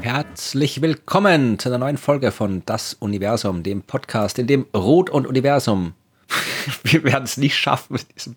[0.00, 5.26] Herzlich willkommen zu einer neuen Folge von Das Universum, dem Podcast, in dem Rot und
[5.26, 5.94] Universum
[6.84, 8.36] wir werden es nicht schaffen mit diesem.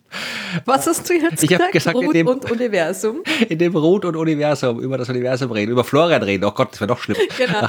[0.64, 1.72] Was hast du jetzt ich gesagt?
[1.72, 3.22] gesagt Rot dem, und Universum.
[3.48, 6.44] In dem Rot und Universum, über das Universum reden, über Florian reden.
[6.44, 7.16] Oh Gott, das wäre doch schlimm.
[7.36, 7.68] Genau.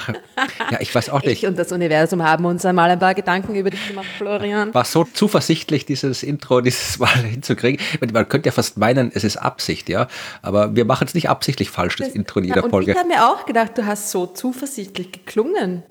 [0.72, 1.44] Ja, ich weiß auch nicht.
[1.44, 4.74] Ich und das Universum haben uns einmal ein paar Gedanken über dich gemacht, Florian.
[4.74, 7.84] War so zuversichtlich, dieses Intro dieses Mal hinzukriegen.
[8.14, 10.08] Man könnte ja fast meinen, es ist Absicht, ja.
[10.42, 12.92] Aber wir machen es nicht absichtlich falsch, das, das Intro in jeder und Folge.
[12.92, 15.84] Ich habe mir auch gedacht, du hast so zuversichtlich geklungen.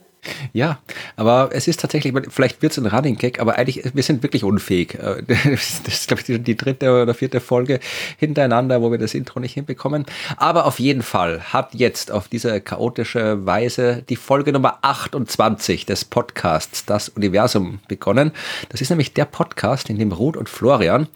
[0.53, 0.79] Ja,
[1.16, 4.45] aber es ist tatsächlich, vielleicht wird es ein Running Gag, aber eigentlich, wir sind wirklich
[4.45, 4.95] unfähig.
[4.95, 7.80] Äh, das ist, glaube ich, die dritte oder vierte Folge
[8.19, 10.07] hintereinander, wo wir das Intro nicht hinbekommen.
[10.37, 16.05] Aber auf jeden Fall hat jetzt auf diese chaotische Weise die Folge Nummer 28 des
[16.05, 18.33] Podcasts Das Universum begonnen.
[18.69, 21.09] Das ist nämlich der Podcast, in dem Ruth und Florian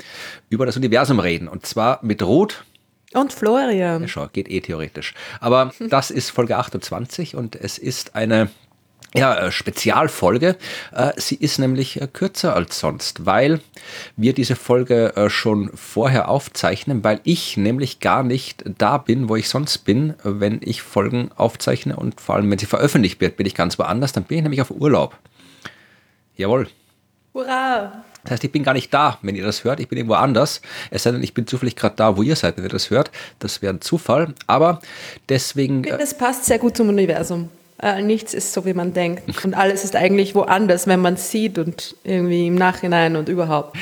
[0.48, 1.48] über das Universum reden.
[1.48, 2.64] Und zwar mit Ruth,
[3.12, 4.02] und Florian.
[4.02, 5.14] Ja, schau, geht eh theoretisch.
[5.40, 8.50] Aber das ist Folge 28 und es ist eine
[9.14, 10.56] ja, äh, Spezialfolge.
[10.92, 13.60] Äh, sie ist nämlich äh, kürzer als sonst, weil
[14.16, 19.48] wir diese Folge schon vorher aufzeichnen, weil ich nämlich gar nicht da bin, wo ich
[19.48, 23.54] sonst bin, wenn ich Folgen aufzeichne und vor allem, wenn sie veröffentlicht wird, bin ich
[23.54, 25.16] ganz woanders, dann bin ich nämlich auf Urlaub.
[26.36, 26.68] Jawohl.
[27.34, 28.04] Hurra!
[28.22, 29.80] Das heißt, ich bin gar nicht da, wenn ihr das hört.
[29.80, 30.60] Ich bin irgendwo anders.
[30.90, 33.10] Es sei denn, ich bin zufällig gerade da, wo ihr seid, wenn ihr das hört.
[33.38, 34.34] Das wäre ein Zufall.
[34.46, 34.80] Aber
[35.28, 35.82] deswegen.
[35.82, 37.48] Das passt sehr gut zum Universum.
[37.82, 39.44] Äh, nichts ist so, wie man denkt.
[39.44, 43.76] Und alles ist eigentlich woanders, wenn man sieht und irgendwie im Nachhinein und überhaupt.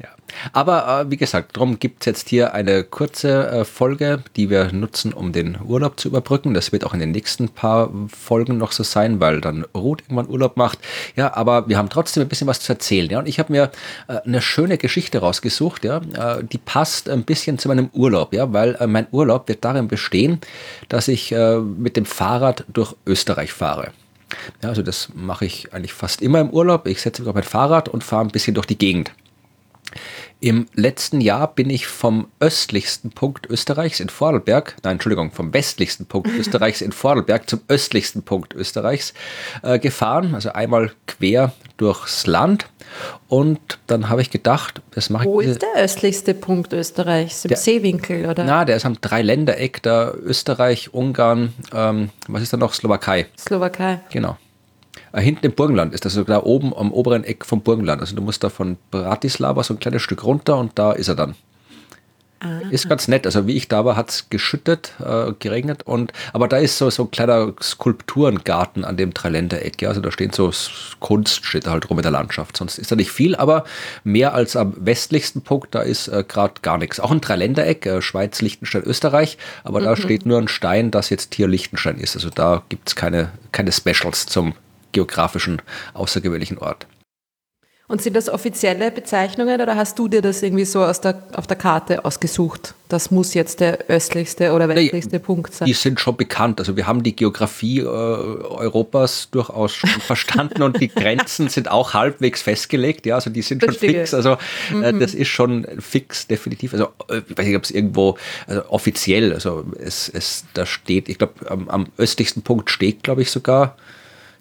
[0.00, 0.08] Ja.
[0.52, 4.72] Aber äh, wie gesagt, darum gibt es jetzt hier eine kurze äh, Folge, die wir
[4.72, 6.54] nutzen, um den Urlaub zu überbrücken.
[6.54, 10.28] Das wird auch in den nächsten paar Folgen noch so sein, weil dann Ruth irgendwann
[10.28, 10.78] Urlaub macht.
[11.16, 13.10] Ja, aber wir haben trotzdem ein bisschen was zu erzählen.
[13.10, 13.70] Ja, und ich habe mir
[14.08, 18.52] äh, eine schöne Geschichte rausgesucht, ja, äh, die passt ein bisschen zu meinem Urlaub, ja,
[18.52, 20.40] weil äh, mein Urlaub wird darin bestehen,
[20.88, 23.92] dass ich äh, mit dem Fahrrad durch Österreich fahre.
[24.62, 26.86] Ja, also das mache ich eigentlich fast immer im Urlaub.
[26.86, 29.12] Ich setze mich auf mein Fahrrad und fahre ein bisschen durch die Gegend.
[30.40, 36.06] Im letzten Jahr bin ich vom östlichsten Punkt Österreichs in Vorarlberg, nein, Entschuldigung, vom westlichsten
[36.06, 39.14] Punkt Österreichs in Vorarlberg zum östlichsten Punkt Österreichs
[39.62, 42.68] äh, gefahren, also einmal quer durchs Land.
[43.28, 45.28] Und dann habe ich gedacht, das mache ich.
[45.28, 47.44] Wo ist der östlichste Punkt Österreichs?
[47.44, 48.44] Im der, Seewinkel, oder?
[48.44, 52.74] Na, der ist am Dreiländereck, da Österreich, Ungarn, ähm, was ist da noch?
[52.74, 53.26] Slowakei.
[53.36, 54.00] Slowakei.
[54.10, 54.36] Genau.
[55.12, 58.00] Äh, hinten im Burgenland ist das also da oben am oberen Eck vom Burgenland.
[58.00, 61.14] Also du musst da von Bratislava so ein kleines Stück runter und da ist er
[61.14, 61.34] dann.
[62.40, 62.60] Ah.
[62.70, 63.26] Ist ganz nett.
[63.26, 66.88] Also wie ich da war, hat es geschüttet, äh, geregnet und aber da ist so,
[66.88, 69.82] so ein kleiner Skulpturengarten an dem Dreiländereck.
[69.82, 69.88] Ja?
[69.88, 70.52] Also da stehen so
[71.00, 72.56] Kunst steht da halt rum in der Landschaft.
[72.56, 73.64] Sonst ist da nicht viel, aber
[74.04, 77.00] mehr als am westlichsten Punkt, da ist äh, gerade gar nichts.
[77.00, 79.84] Auch ein Dreiländereck, äh, Schweiz, Liechtenstein, Österreich, aber mhm.
[79.84, 82.14] da steht nur ein Stein, das jetzt hier Liechtenstein ist.
[82.14, 84.54] Also da gibt es keine, keine Specials zum
[84.92, 85.62] geografischen,
[85.94, 86.86] außergewöhnlichen Ort.
[87.90, 91.46] Und sind das offizielle Bezeichnungen oder hast du dir das irgendwie so aus der, auf
[91.46, 92.74] der Karte ausgesucht?
[92.90, 95.64] Das muss jetzt der östlichste oder westlichste nee, Punkt sein.
[95.64, 96.60] Die sind schon bekannt.
[96.60, 101.94] Also wir haben die Geografie äh, Europas durchaus schon verstanden und die Grenzen sind auch
[101.94, 103.06] halbwegs festgelegt.
[103.06, 103.90] Ja, also die sind Verstehe.
[103.90, 104.12] schon fix.
[104.12, 104.36] Also
[104.82, 105.00] äh, mhm.
[105.00, 106.74] das ist schon fix, definitiv.
[106.74, 111.08] Also äh, ich weiß nicht, ob es irgendwo also offiziell, also es, es da steht,
[111.08, 113.78] ich glaube, am, am östlichsten Punkt steht, glaube ich, sogar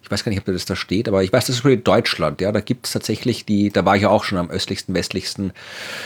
[0.07, 2.39] ich weiß gar nicht, ob das da steht, aber ich weiß, das ist in Deutschland,
[2.39, 5.51] ja, da gibt es tatsächlich die, da war ich ja auch schon am östlichsten, westlichsten,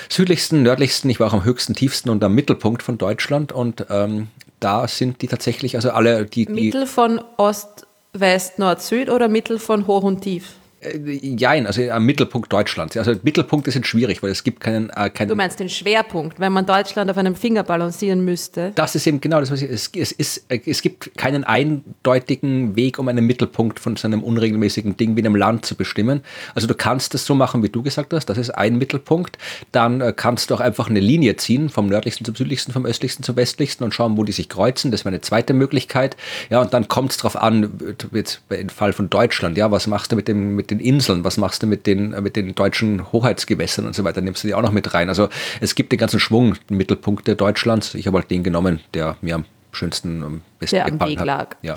[0.10, 4.30] südlichsten, nördlichsten, ich war auch am höchsten, tiefsten und am Mittelpunkt von Deutschland und ähm,
[4.60, 6.48] da sind die tatsächlich, also alle, die...
[6.48, 10.56] Mittel von Ost, West, Nord, Süd oder Mittel von Hoch und Tief?
[10.81, 12.97] Äh, jein, also am Mittelpunkt Deutschlands.
[12.97, 15.30] Also Mittelpunkte sind schwierig, weil es gibt keinen, äh, keinen.
[15.30, 18.72] Du meinst den Schwerpunkt, wenn man Deutschland auf einem Finger balancieren müsste?
[18.75, 19.70] Das ist eben genau das, was ich.
[19.70, 24.97] Es, es, ist, es gibt keinen eindeutigen Weg, um einen Mittelpunkt von so einem unregelmäßigen
[24.97, 26.22] Ding wie einem Land zu bestimmen.
[26.56, 29.38] Also du kannst es so machen, wie du gesagt hast, das ist ein Mittelpunkt.
[29.72, 33.23] Dann äh, kannst du auch einfach eine Linie ziehen, vom nördlichsten zum südlichsten, vom östlichsten
[33.23, 34.90] zum westlichsten und schauen, wo die sich kreuzen.
[34.90, 36.17] Das wäre eine zweite Möglichkeit.
[36.50, 40.11] Ja, und dann kommt es darauf an, jetzt im Fall von Deutschland, ja, was machst
[40.11, 43.85] du mit dem, mit den Inseln, was machst du mit den, mit den deutschen Hoheitsgewässern
[43.85, 45.09] und so weiter, nimmst du die auch noch mit rein.
[45.09, 45.29] Also
[45.59, 47.94] es gibt den ganzen Schwung, den Mittelpunkt Deutschlands.
[47.96, 51.58] Ich habe halt den genommen, der mir am schönsten am besten der gefallen am hat.
[51.62, 51.76] Ja.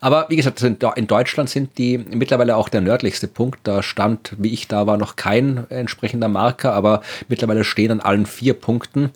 [0.00, 3.60] Aber wie gesagt, in Deutschland sind die mittlerweile auch der nördlichste Punkt.
[3.62, 8.26] Da stand, wie ich da war, noch kein entsprechender Marker, aber mittlerweile stehen an allen
[8.26, 9.10] vier Punkten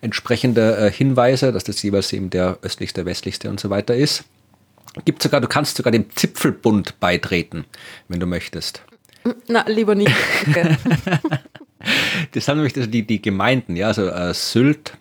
[0.00, 4.24] entsprechende äh, Hinweise, dass das jeweils eben der östlichste, westlichste und so weiter ist.
[5.04, 7.64] Gibt sogar, du kannst sogar dem Zipfelbund beitreten,
[8.08, 8.82] wenn du möchtest.
[9.48, 10.14] Na, lieber nicht.
[12.32, 14.96] das haben nämlich die, die Gemeinden, ja, also äh, Sylt,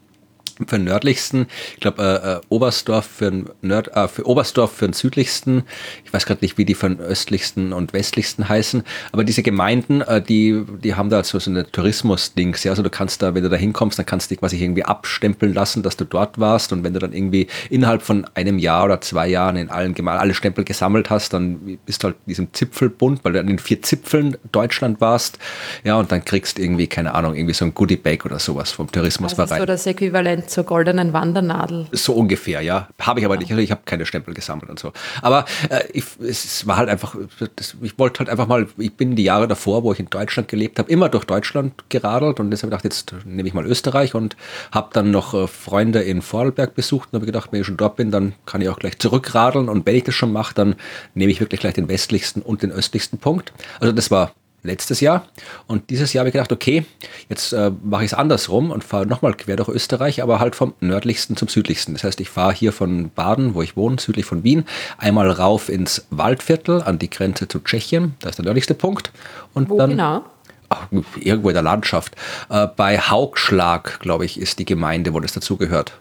[0.67, 4.87] für den nördlichsten, ich glaube äh, äh, Oberstdorf für den Nord, äh, für Oberstdorf für
[4.87, 5.63] den südlichsten,
[6.03, 10.01] ich weiß gerade nicht, wie die für den östlichsten und westlichsten heißen, aber diese Gemeinden,
[10.01, 13.43] äh, die, die haben da so, so eine Tourismus-Dings, ja, also du kannst da, wenn
[13.43, 16.71] du da hinkommst, dann kannst du dich quasi irgendwie abstempeln lassen, dass du dort warst.
[16.71, 20.21] Und wenn du dann irgendwie innerhalb von einem Jahr oder zwei Jahren in allen Gemeinden
[20.21, 23.59] alle Stempel gesammelt hast, dann bist du halt in diesem Zipfelbund, weil du an den
[23.59, 25.39] vier Zipfeln Deutschland warst,
[25.83, 28.91] ja, und dann kriegst du irgendwie, keine Ahnung, irgendwie so ein Goodie-Bag oder sowas vom
[28.91, 29.47] Tourismusverein.
[29.47, 31.87] Das ist so das Äquivalent zur goldenen Wandernadel.
[31.91, 32.87] So ungefähr, ja.
[32.99, 33.51] Habe ich aber nicht.
[33.51, 34.93] Also ich habe keine Stempel gesammelt und so.
[35.21, 37.15] Aber äh, ich, es war halt einfach,
[37.55, 40.47] das, ich wollte halt einfach mal, ich bin die Jahre davor, wo ich in Deutschland
[40.47, 44.35] gelebt habe, immer durch Deutschland geradelt und deshalb ich, jetzt nehme ich mal Österreich und
[44.71, 47.95] habe dann noch äh, Freunde in Vorarlberg besucht und habe gedacht, wenn ich schon dort
[47.95, 50.75] bin, dann kann ich auch gleich zurückradeln und wenn ich das schon mache, dann
[51.13, 53.53] nehme ich wirklich gleich den westlichsten und den östlichsten Punkt.
[53.79, 54.31] Also das war
[54.65, 55.27] letztes Jahr.
[55.67, 56.85] Und dieses Jahr habe ich gedacht, okay,
[57.29, 60.73] jetzt äh, mache ich es andersrum und fahre nochmal quer durch Österreich, aber halt vom
[60.79, 61.93] nördlichsten zum südlichsten.
[61.93, 64.65] Das heißt, ich fahre hier von Baden, wo ich wohne, südlich von Wien,
[64.97, 68.15] einmal rauf ins Waldviertel an die Grenze zu Tschechien.
[68.19, 69.11] Das ist der nördlichste Punkt.
[69.53, 70.25] Und wo dann, genau?
[70.69, 70.87] Ach,
[71.19, 72.15] irgendwo in der Landschaft.
[72.49, 75.93] Äh, bei Haugschlag, glaube ich, ist die Gemeinde, wo das dazugehört.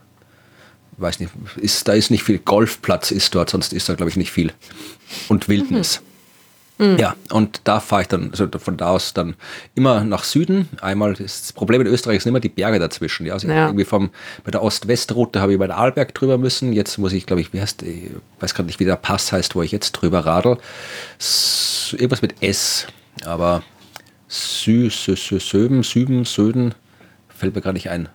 [0.96, 4.16] Weiß nicht, ist, da ist nicht viel Golfplatz, ist dort, sonst ist da, glaube ich,
[4.16, 4.52] nicht viel.
[5.28, 6.00] Und Wildnis.
[6.00, 6.13] Mhm.
[6.78, 6.98] Mhm.
[6.98, 9.36] Ja, und da fahre ich dann, also von da aus dann
[9.74, 10.68] immer nach Süden.
[10.80, 13.26] Einmal das Problem in Österreich sind immer die Berge dazwischen.
[13.26, 13.66] Ja, also ja.
[13.66, 14.10] irgendwie vom,
[14.42, 16.72] bei der Ost-West-Route habe ich bei der Arlberg drüber müssen.
[16.72, 18.10] Jetzt muss ich, glaube ich, wie heißt, ich
[18.40, 20.58] weiß gerade nicht, wie der Pass heißt, wo ich jetzt drüber radel.
[21.92, 22.88] Irgendwas mit S,
[23.24, 23.62] aber
[24.28, 26.74] Sü, Sü, Sü, Söben, Süben, Söden,
[27.28, 28.08] fällt mir gar nicht ein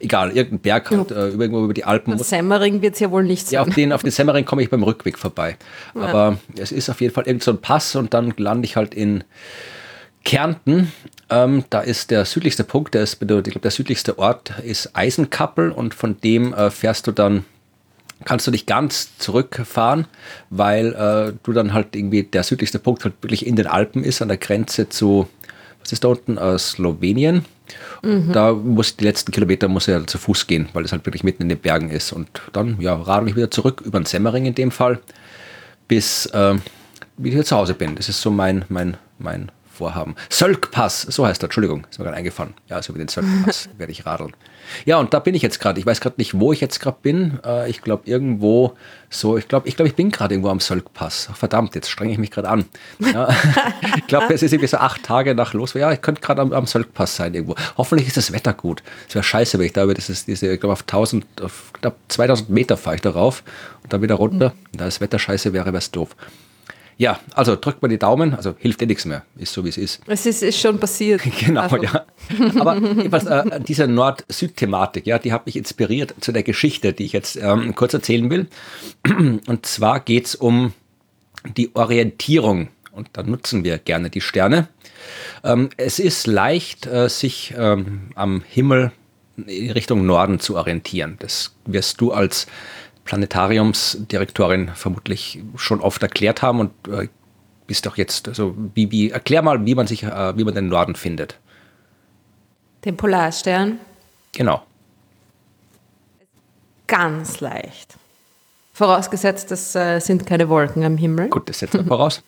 [0.00, 2.12] egal, irgendein Berg halt, äh, irgendwo über die Alpen.
[2.12, 3.54] Und Semmering wird es ja wohl nicht sein.
[3.54, 5.56] Ja, auf den, auf den Semmering komme ich beim Rückweg vorbei.
[5.94, 6.02] Ja.
[6.02, 8.94] Aber es ist auf jeden Fall irgendein so ein Pass und dann lande ich halt
[8.94, 9.24] in
[10.24, 10.92] Kärnten.
[11.30, 15.70] Ähm, da ist der südlichste Punkt, der ist, ich glaube, der südlichste Ort ist Eisenkappel
[15.70, 17.44] und von dem äh, fährst du dann
[18.24, 20.06] kannst du nicht ganz zurückfahren,
[20.50, 24.22] weil äh, du dann halt irgendwie der südlichste Punkt halt wirklich in den Alpen ist,
[24.22, 25.28] an der Grenze zu,
[25.80, 27.44] was ist da unten, äh, Slowenien.
[28.02, 28.32] Mhm.
[28.32, 31.42] Da muss die letzten Kilometer muss er zu Fuß gehen, weil es halt wirklich mitten
[31.42, 32.12] in den Bergen ist.
[32.12, 35.00] Und dann ja, radel ich wieder zurück über den Semmering in dem Fall,
[35.88, 36.60] bis äh, ich
[37.24, 37.96] wieder zu Hause bin.
[37.96, 40.16] Das ist so mein, mein, mein Vorhaben.
[40.28, 42.54] Sölkpass, so heißt er, Entschuldigung, ist mir gerade eingefallen.
[42.68, 44.32] Ja, also über den Sölkpass werde ich radeln.
[44.84, 45.78] Ja, und da bin ich jetzt gerade.
[45.80, 47.38] Ich weiß gerade nicht, wo ich jetzt gerade bin.
[47.44, 48.74] Äh, ich glaube, irgendwo
[49.10, 51.30] so, ich glaube, ich, glaub, ich bin gerade irgendwo am Sölkpass.
[51.34, 52.66] Verdammt, jetzt strenge ich mich gerade an.
[53.00, 53.28] Ja,
[53.96, 55.74] ich glaube, es ist irgendwie so acht Tage nach los.
[55.74, 57.54] Ja, ich könnte gerade am, am Sölkpass sein irgendwo.
[57.76, 58.82] Hoffentlich ist das Wetter gut.
[59.08, 61.72] Es wäre scheiße, wenn ich da über das ist diese, ich glaube, auf 1000, auf
[61.72, 63.42] knapp 2000 Meter fahre ich darauf
[63.82, 64.52] und dann wieder runter.
[64.72, 66.14] Da das Wetter scheiße wäre, wäre es doof.
[66.98, 69.78] Ja, also drückt mal die Daumen, also hilft eh nichts mehr, ist so wie es
[69.78, 70.00] ist.
[70.08, 71.22] Es ist, ist schon passiert.
[71.38, 71.76] genau, also.
[71.76, 72.04] ja.
[72.58, 77.12] Aber jedenfalls, äh, diese Nord-Süd-Thematik, ja, die hat mich inspiriert zu der Geschichte, die ich
[77.12, 78.48] jetzt ähm, kurz erzählen will.
[79.46, 80.72] Und zwar geht es um
[81.56, 82.68] die Orientierung.
[82.90, 84.66] Und da nutzen wir gerne die Sterne.
[85.44, 88.90] Ähm, es ist leicht, äh, sich ähm, am Himmel
[89.46, 91.16] in Richtung Norden zu orientieren.
[91.20, 92.48] Das wirst du als
[93.08, 97.08] Planetariumsdirektorin vermutlich schon oft erklärt haben und äh,
[97.66, 100.68] bist doch jetzt, also wie, wie, erklär mal, wie man sich, äh, wie man den
[100.68, 101.38] Norden findet.
[102.84, 103.78] Den Polarstern?
[104.32, 104.62] Genau.
[106.86, 107.94] Ganz leicht.
[108.74, 111.30] Vorausgesetzt, es äh, sind keine Wolken am Himmel.
[111.30, 112.22] Gut, das setzen wir voraus.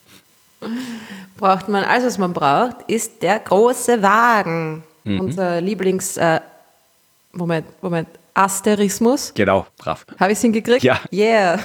[1.37, 4.83] braucht man, alles was man braucht, ist der große Wagen.
[5.05, 5.21] Mhm.
[5.21, 6.41] Unser Lieblings, äh,
[7.33, 8.09] Moment, Moment,
[8.41, 9.33] Asterismus.
[9.35, 10.07] Genau, brav.
[10.19, 10.83] Habe ich es hingekriegt?
[10.83, 10.99] Ja.
[11.13, 11.61] Yeah.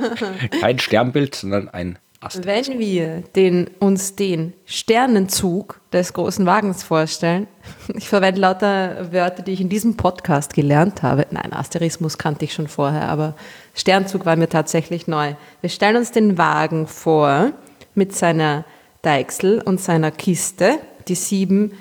[0.60, 2.68] Kein Sternbild, sondern ein Asterismus.
[2.68, 7.48] Wenn wir den, uns den Sternenzug des großen Wagens vorstellen,
[7.94, 11.26] ich verwende lauter Wörter, die ich in diesem Podcast gelernt habe.
[11.32, 13.34] Nein, Asterismus kannte ich schon vorher, aber
[13.74, 15.34] Sternzug war mir tatsächlich neu.
[15.62, 17.50] Wir stellen uns den Wagen vor
[17.96, 18.64] mit seiner
[19.02, 21.72] Deichsel und seiner Kiste, die sieben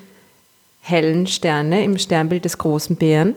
[0.82, 3.36] hellen Sterne im Sternbild des großen Bären.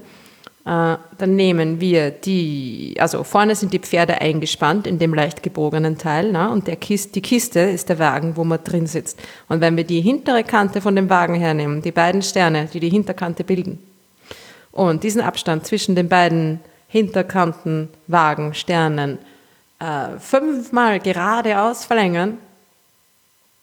[0.64, 5.98] Äh, dann nehmen wir die, also vorne sind die Pferde eingespannt in dem leicht gebogenen
[5.98, 9.20] Teil na, und der Kist, die Kiste ist der Wagen, wo man drin sitzt.
[9.48, 12.90] Und wenn wir die hintere Kante von dem Wagen hernehmen, die beiden Sterne, die die
[12.90, 13.80] Hinterkante bilden,
[14.70, 19.18] und diesen Abstand zwischen den beiden Hinterkanten, Wagen, Sternen
[19.80, 22.38] äh, fünfmal geradeaus verlängern,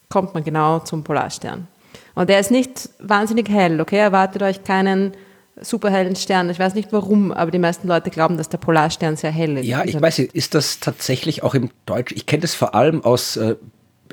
[0.09, 1.67] kommt man genau zum Polarstern.
[2.13, 3.97] Und der ist nicht wahnsinnig hell, okay?
[3.97, 5.13] Erwartet euch keinen
[5.61, 6.49] superhellen Stern.
[6.49, 9.65] Ich weiß nicht warum, aber die meisten Leute glauben, dass der Polarstern sehr hell ist.
[9.65, 12.17] Ja, ich weiß nicht, ist das tatsächlich auch im Deutschen?
[12.17, 13.55] Ich kenne das vor allem aus äh,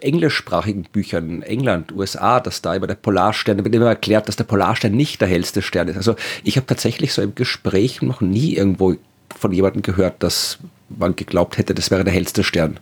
[0.00, 4.44] englischsprachigen Büchern, England, USA, dass da über der Polarstern, da wird immer erklärt, dass der
[4.44, 5.96] Polarstern nicht der hellste Stern ist.
[5.96, 8.94] Also ich habe tatsächlich so im Gespräch noch nie irgendwo
[9.38, 12.78] von jemandem gehört, dass man geglaubt hätte, das wäre der hellste Stern.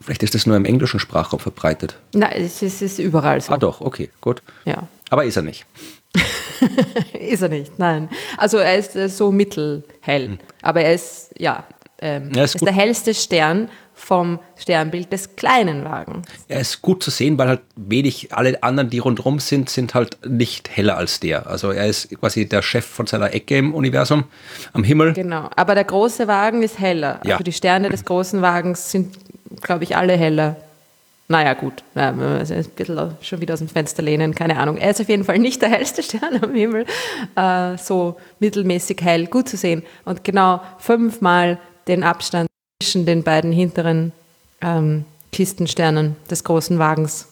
[0.00, 1.96] Vielleicht ist das nur im englischen Sprachraum verbreitet.
[2.12, 3.52] Nein, es ist, es ist überall so.
[3.52, 4.42] Ah doch, okay, gut.
[4.64, 4.86] Ja.
[5.08, 5.64] Aber ist er nicht.
[7.18, 8.08] ist er nicht, nein.
[8.36, 10.28] Also er ist äh, so mittelhell.
[10.28, 10.38] Hm.
[10.62, 11.64] Aber er ist, ja,
[12.00, 16.26] ähm, er ist, ist der hellste Stern vom Sternbild des kleinen Wagens.
[16.48, 20.18] Er ist gut zu sehen, weil halt wenig, alle anderen, die rundherum sind, sind halt
[20.26, 21.46] nicht heller als der.
[21.46, 24.24] Also er ist quasi der Chef von seiner Ecke im Universum,
[24.72, 25.14] am Himmel.
[25.14, 27.20] Genau, aber der große Wagen ist heller.
[27.24, 27.34] Ja.
[27.34, 29.16] Also die Sterne des großen Wagens sind,
[29.62, 30.56] glaube ich, alle heller.
[31.26, 32.18] Naja, gut, ein
[32.76, 34.76] bisschen schon wieder aus dem Fenster lehnen, keine Ahnung.
[34.76, 36.84] Er ist auf jeden Fall nicht der hellste Stern am Himmel,
[37.34, 39.82] äh, so mittelmäßig hell, gut zu sehen.
[40.04, 42.48] Und genau fünfmal den Abstand
[42.82, 44.12] zwischen den beiden hinteren
[44.60, 47.28] ähm, Kistensternen des großen Wagens.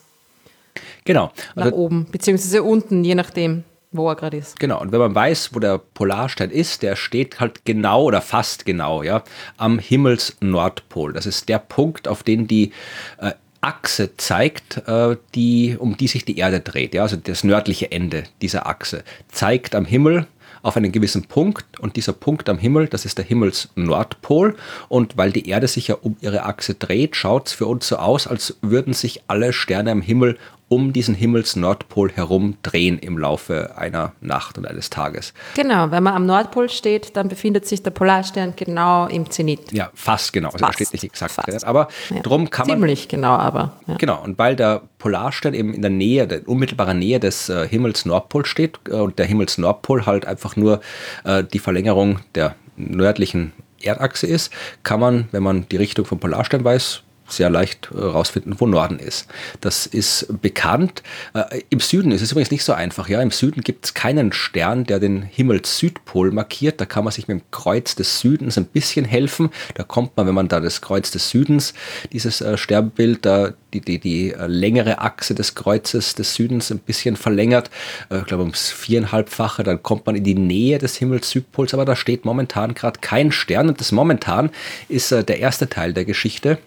[1.05, 1.31] Genau.
[1.55, 4.59] Also, nach oben, beziehungsweise unten, je nachdem, wo er gerade ist.
[4.59, 8.65] Genau, und wenn man weiß, wo der Polarstern ist, der steht halt genau oder fast
[8.65, 9.23] genau, ja,
[9.59, 11.13] am Himmelsnordpol.
[11.13, 12.73] Das ist der Punkt, auf den die
[13.19, 16.95] äh, Achse zeigt, äh, die, um die sich die Erde dreht.
[16.95, 20.27] Ja, also das nördliche Ende dieser Achse zeigt am Himmel
[20.63, 24.57] auf einen gewissen Punkt und dieser Punkt am Himmel, das ist der Himmelsnordpol
[24.89, 27.97] und weil die Erde sich ja um ihre Achse dreht, schaut es für uns so
[27.97, 30.39] aus, als würden sich alle Sterne am Himmel
[30.73, 35.35] um diesen Himmelsnordpol herum drehen im Laufe einer Nacht und eines Tages.
[35.55, 39.71] Genau, wenn man am Nordpol steht, dann befindet sich der Polarstern genau im Zenit.
[39.71, 40.49] Ja, fast genau.
[40.49, 41.65] Also fast, da steht nicht exakt fast.
[41.67, 42.23] aber ja.
[42.23, 42.79] drum kann man.
[42.79, 43.75] Ziemlich genau, aber.
[43.87, 43.97] Ja.
[43.97, 48.49] Genau, und weil der Polarstern eben in der Nähe, der unmittelbaren Nähe des äh, Himmelsnordpols
[48.49, 50.81] steht äh, und der Himmelsnordpol halt einfach nur
[51.25, 53.53] äh, die Verlängerung der nördlichen
[53.83, 54.51] Erdachse ist,
[54.85, 58.99] kann man, wenn man die Richtung vom Polarstern weiß, sehr leicht herausfinden, äh, wo Norden
[58.99, 59.27] ist.
[59.61, 61.03] Das ist bekannt.
[61.35, 63.09] Äh, Im Süden ist es übrigens nicht so einfach.
[63.09, 66.81] Ja, im Süden gibt es keinen Stern, der den Himmels-Südpol markiert.
[66.81, 69.51] Da kann man sich mit dem Kreuz des Südens ein bisschen helfen.
[69.75, 71.75] Da kommt man, wenn man da das Kreuz des Südens,
[72.13, 76.79] dieses äh, Sternbild, da die, die, die äh, längere Achse des Kreuzes des Südens ein
[76.79, 77.71] bisschen verlängert,
[78.11, 81.97] äh, ich glaube ums viereinhalbfache, dann kommt man in die Nähe des Himmels-Südpols, aber da
[81.97, 84.51] steht momentan gerade kein Stern und das momentan
[84.89, 86.59] ist äh, der erste Teil der Geschichte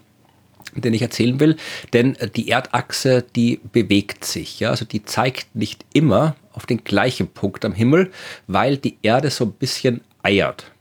[0.84, 1.56] den ich erzählen will,
[1.94, 6.84] denn äh, die Erdachse, die bewegt sich, ja, also die zeigt nicht immer auf den
[6.84, 8.12] gleichen Punkt am Himmel,
[8.48, 10.72] weil die Erde so ein bisschen eiert.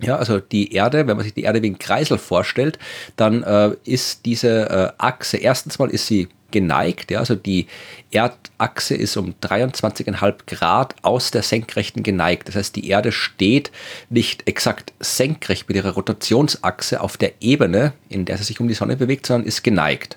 [0.00, 2.78] Ja, also die Erde, wenn man sich die Erde wie ein Kreisel vorstellt,
[3.16, 7.10] dann äh, ist diese äh, Achse, erstens mal ist sie geneigt.
[7.10, 7.66] Ja, also die
[8.12, 12.48] Erdachse ist um 23,5 Grad aus der Senkrechten geneigt.
[12.48, 13.72] Das heißt, die Erde steht
[14.08, 18.74] nicht exakt senkrecht mit ihrer Rotationsachse auf der Ebene, in der sie sich um die
[18.74, 20.16] Sonne bewegt, sondern ist geneigt.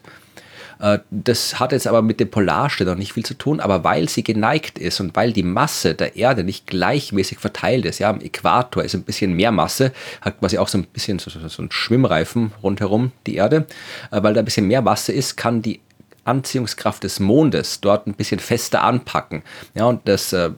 [0.80, 4.10] Äh, das hat jetzt aber mit dem Polarstern noch nicht viel zu tun, aber weil
[4.10, 8.22] sie geneigt ist und weil die Masse der Erde nicht gleichmäßig verteilt ist, ja, am
[8.22, 9.92] Äquator ist ein bisschen mehr Masse,
[10.22, 13.66] hat quasi auch so ein bisschen so, so, so ein Schwimmreifen rundherum, die Erde,
[14.12, 15.80] äh, weil da ein bisschen mehr Masse ist, kann die
[16.28, 19.44] Anziehungskraft des Mondes dort ein bisschen fester anpacken.
[19.74, 20.52] Ja, und das äh,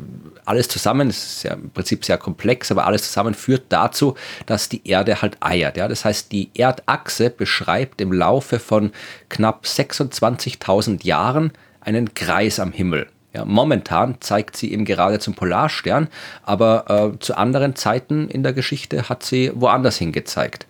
[0.45, 4.69] alles zusammen, das ist ja im Prinzip sehr komplex, aber alles zusammen führt dazu, dass
[4.69, 5.77] die Erde halt eiert.
[5.77, 8.91] Ja, das heißt, die Erdachse beschreibt im Laufe von
[9.29, 13.07] knapp 26.000 Jahren einen Kreis am Himmel.
[13.33, 16.07] Ja, momentan zeigt sie eben gerade zum Polarstern,
[16.43, 20.65] aber äh, zu anderen Zeiten in der Geschichte hat sie woanders hingezeigt.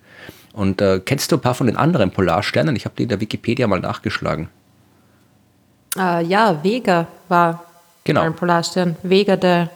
[0.52, 2.76] Und äh, kennst du ein paar von den anderen Polarsternen?
[2.76, 4.50] Ich habe die in der Wikipedia mal nachgeschlagen.
[5.98, 7.64] Äh, ja, Vega war
[8.04, 8.22] genau.
[8.22, 8.96] ein Polarstern.
[9.04, 9.70] Vega der,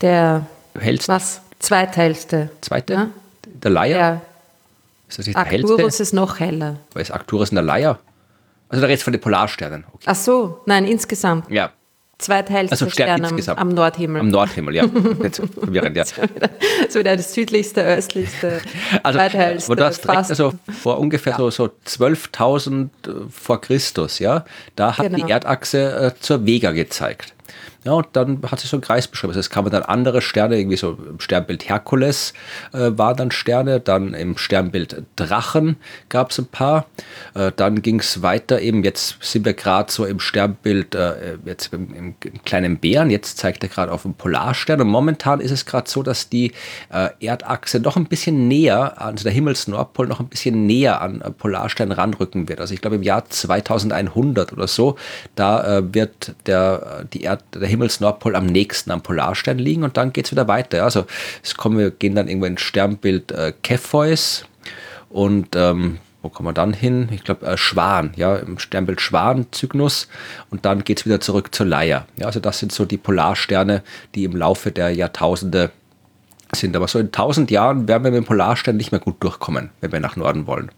[0.00, 0.46] der
[0.78, 1.12] hellste.
[1.12, 1.40] was?
[1.58, 2.50] Zweithellste.
[2.60, 2.92] Zweite?
[2.92, 3.08] Ja?
[3.46, 3.98] Der Leier?
[3.98, 4.22] Der
[5.08, 5.72] ist das nicht der hellste?
[5.72, 6.76] Arcturus ist noch heller.
[6.92, 7.98] Weil ist Arcturus in der Leier?
[8.68, 9.84] Also da redest du von den Polarsternen.
[9.92, 10.04] Okay.
[10.06, 11.50] Ach so, nein, insgesamt.
[11.50, 11.70] Ja,
[12.20, 14.20] zweithellste also Stern, am, am, Nordhimmel.
[14.20, 14.84] Am Nordhimmel, ja.
[15.22, 15.38] Jetzt
[16.16, 16.24] ja.
[16.88, 18.60] so wieder das südlichste, östlichste,
[19.02, 19.76] also, zweithellste.
[19.76, 21.38] Du hast direkt, also vor ungefähr ja.
[21.38, 22.88] so, so 12.000 äh,
[23.30, 24.44] vor Christus, ja,
[24.76, 25.24] da hat genau.
[25.24, 27.34] die Erdachse äh, zur Vega gezeigt.
[27.84, 29.32] Ja, und dann hat sich so ein Kreis beschrieben.
[29.32, 32.34] Das heißt, kamen dann andere Sterne, irgendwie so im Sternbild Herkules
[32.74, 35.76] äh, waren dann Sterne, dann im Sternbild Drachen
[36.10, 36.84] gab es ein paar.
[37.34, 41.72] Äh, dann ging es weiter, eben jetzt sind wir gerade so im Sternbild, äh, jetzt
[41.72, 44.82] im, im, kleinen Bären, jetzt zeigt er gerade auf dem Polarstern.
[44.82, 46.52] Und momentan ist es gerade so, dass die
[46.92, 51.30] äh, Erdachse noch ein bisschen näher, also der Himmelsnordpol noch ein bisschen näher an äh,
[51.30, 52.60] Polarstern ranrücken wird.
[52.60, 54.96] Also ich glaube im Jahr 2100 oder so,
[55.34, 60.12] da äh, wird der, die Erd, der Himmelsnordpol am nächsten am Polarstern liegen und dann
[60.12, 60.84] geht es wieder weiter.
[60.84, 61.06] Also
[61.42, 64.44] es kommen, wir gehen dann irgendwo ins Sternbild äh, Cepheus
[65.08, 67.08] und ähm, wo kommen wir dann hin?
[67.12, 70.08] Ich glaube, äh, Schwan, ja, im Sternbild Schwan, Cygnus
[70.50, 72.06] und dann geht es wieder zurück zur Leier.
[72.16, 73.82] Ja, also das sind so die Polarsterne,
[74.14, 75.70] die im Laufe der Jahrtausende
[76.54, 76.76] sind.
[76.76, 79.92] Aber so in tausend Jahren werden wir mit dem Polarstern nicht mehr gut durchkommen, wenn
[79.92, 80.70] wir nach Norden wollen.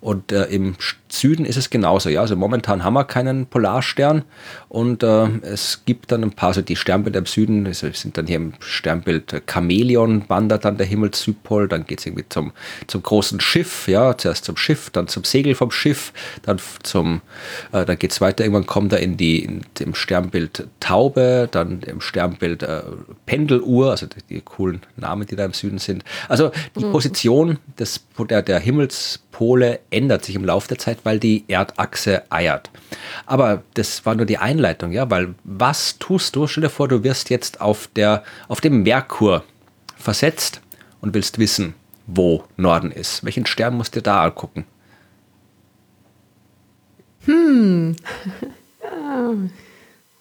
[0.00, 0.76] Und äh, im
[1.10, 2.08] Süden ist es genauso.
[2.08, 4.24] Ja, also momentan haben wir keinen Polarstern
[4.68, 8.26] und äh, es gibt dann ein paar, so die Sternbilder im Süden also sind dann
[8.26, 12.52] hier im Sternbild Chamäleon wandert dann der Himmelssüdpol, dann geht es irgendwie zum,
[12.86, 16.12] zum großen Schiff, ja, zuerst zum Schiff, dann zum Segel vom Schiff,
[16.42, 17.20] dann zum,
[17.72, 21.80] äh, dann geht es weiter, irgendwann kommt er in die, in, im Sternbild Taube, dann
[21.82, 22.82] im Sternbild äh,
[23.26, 26.04] Pendeluhr, also die, die, coolen Namen, die da im Süden sind.
[26.28, 26.92] Also die mhm.
[26.92, 32.22] Position des, der, der Himmelspole ändert sich im Laufe der Zeit Zeit, weil die Erdachse
[32.30, 32.70] eiert.
[33.26, 36.46] Aber das war nur die Einleitung, ja, weil was tust du?
[36.46, 39.44] Stell dir vor, du wirst jetzt auf, der, auf dem Merkur
[39.96, 40.60] versetzt
[41.00, 41.74] und willst wissen,
[42.06, 43.24] wo Norden ist.
[43.24, 44.64] Welchen Stern musst du da angucken?
[47.24, 47.96] Hm.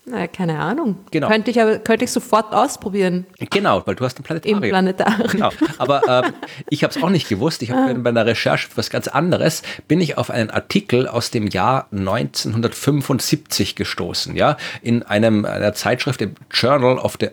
[0.10, 1.00] Na, keine Ahnung.
[1.12, 1.28] Genau.
[1.28, 3.26] Könnte ich aber könnte ich sofort ausprobieren.
[3.50, 4.64] Genau, weil du hast ein Planetarium.
[4.64, 5.28] Im Planetarium.
[5.28, 5.50] Genau.
[5.78, 6.34] Aber ähm,
[6.70, 7.62] ich habe es auch nicht gewusst.
[7.62, 7.94] Ich habe ah.
[7.94, 13.76] bei einer Recherche was ganz anderes bin ich auf einen Artikel aus dem Jahr 1975
[13.76, 14.38] gestoßen.
[14.38, 17.28] Ja, in einem einer Zeitschrift im Journal of the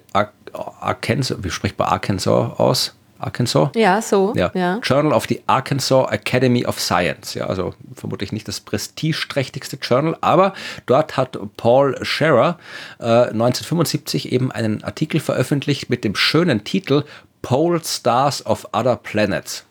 [0.52, 1.38] Arkansas.
[1.43, 2.97] Wie spricht man Arkansas aus?
[3.25, 3.71] Arkansas?
[3.75, 4.33] Ja, so.
[4.37, 4.50] Ja.
[4.54, 4.78] ja.
[4.83, 7.35] Journal of the Arkansas Academy of Science.
[7.35, 10.54] Ja, also vermutlich nicht das prestigeträchtigste Journal, aber
[10.87, 12.59] dort hat Paul Scherer
[12.99, 17.04] äh, 1975 eben einen Artikel veröffentlicht mit dem schönen Titel
[17.43, 19.66] Pole Stars of Other Planets.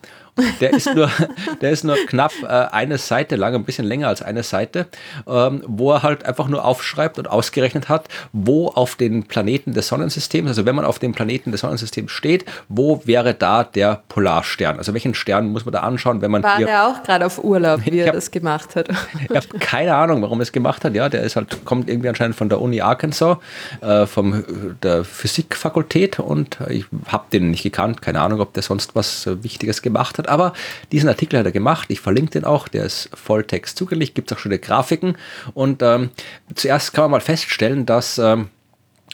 [0.60, 1.10] Der ist nur,
[1.62, 4.88] der ist nur knapp äh, eine Seite lang, ein bisschen länger als eine Seite,
[5.28, 9.88] ähm, wo er halt einfach nur aufschreibt und ausgerechnet hat, wo auf den Planeten des
[9.88, 14.78] Sonnensystems, also wenn man auf dem Planeten des Sonnensystems steht, wo wäre da der Polarstern?
[14.78, 17.44] Also welchen Stern muss man da anschauen, wenn man War hier, der auch gerade auf
[17.44, 18.90] Urlaub, wie er hab, das gemacht hat?
[19.30, 20.96] Ich habe keine Ahnung, warum er es gemacht hat.
[20.96, 23.38] Ja, der ist halt, kommt irgendwie anscheinend von der Uni Arkansas,
[23.82, 24.44] äh, vom
[24.82, 28.02] der Physikfakultät und ich habe den nicht gekannt.
[28.02, 30.29] Keine Ahnung, ob der sonst was äh, Wichtiges gemacht hat hat.
[30.29, 30.53] Aber
[30.91, 31.89] diesen Artikel hat er gemacht.
[31.89, 32.67] Ich verlinke den auch.
[32.67, 34.13] Der ist Volltext zugänglich.
[34.13, 35.17] Gibt es auch schöne Grafiken.
[35.53, 36.09] Und ähm,
[36.55, 38.49] zuerst kann man mal feststellen, dass ähm,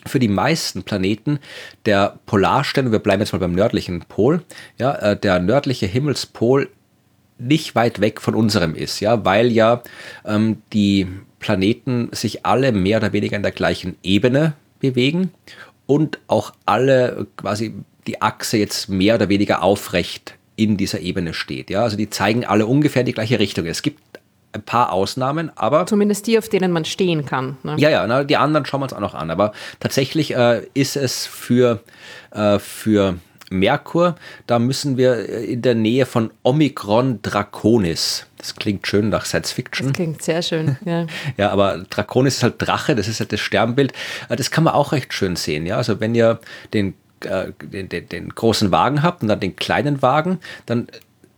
[0.05, 1.39] für die meisten Planeten
[1.85, 4.43] der Polarstern, wir bleiben jetzt mal beim nördlichen Pol,
[4.77, 6.69] ja, äh, der nördliche Himmelspol
[7.37, 9.81] nicht weit weg von unserem ist, ja, weil ja
[10.25, 11.07] ähm, die
[11.39, 15.31] Planeten sich alle mehr oder weniger in der gleichen Ebene bewegen
[15.85, 17.73] und auch alle quasi
[18.07, 21.69] die Achse jetzt mehr oder weniger aufrecht in dieser Ebene steht.
[21.69, 23.65] Ja, also die zeigen alle ungefähr die gleiche Richtung.
[23.65, 24.01] Es gibt
[24.51, 25.85] ein paar Ausnahmen, aber.
[25.85, 27.57] Zumindest die, auf denen man stehen kann.
[27.63, 27.75] Ne?
[27.77, 29.31] Ja, ja, na, die anderen schauen wir uns auch noch an.
[29.31, 31.81] Aber tatsächlich äh, ist es für,
[32.31, 33.15] äh, für
[33.49, 34.15] Merkur,
[34.47, 38.25] da müssen wir äh, in der Nähe von Omikron Draconis.
[38.37, 39.87] Das klingt schön nach Science Fiction.
[39.87, 41.05] Das klingt sehr schön, ja.
[41.37, 43.93] ja, aber Draconis ist halt Drache, das ist halt das Sternbild.
[44.29, 45.65] Äh, das kann man auch recht schön sehen.
[45.65, 46.39] Ja, also wenn ihr
[46.73, 46.95] den
[47.25, 50.87] äh, den, den, den, großen Wagen habt und dann den kleinen Wagen, dann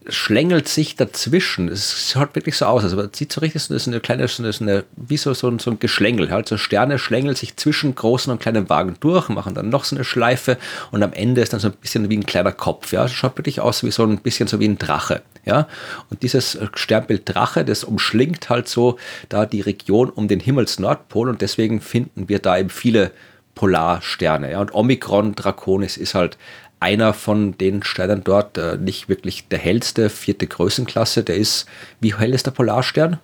[0.07, 1.67] schlängelt sich dazwischen.
[1.67, 2.83] Es schaut wirklich so aus.
[2.83, 5.71] Also man sieht so richtig, das ist eine kleine, ist eine, wie so, so, so
[5.71, 6.31] ein Geschlängel.
[6.31, 9.95] Halt so Sterne schlängeln sich zwischen großen und kleinen Wagen durch, machen dann noch so
[9.95, 10.57] eine Schleife
[10.91, 12.91] und am Ende ist dann so ein bisschen wie ein kleiner Kopf.
[12.91, 15.21] Ja, es schaut wirklich aus wie so ein bisschen so wie ein Drache.
[15.45, 15.67] Ja,
[16.09, 18.97] und dieses Sternbild Drache, das umschlingt halt so
[19.29, 23.11] da die Region um den Himmelsnordpol und deswegen finden wir da eben viele
[23.55, 24.51] Polarsterne.
[24.51, 24.61] Ja?
[24.61, 26.37] Und Omikron Draconis ist halt
[26.79, 31.23] einer von den Sternen dort, äh, nicht wirklich der hellste, vierte Größenklasse.
[31.23, 31.67] Der ist,
[31.99, 33.19] wie hell ist der Polarstern?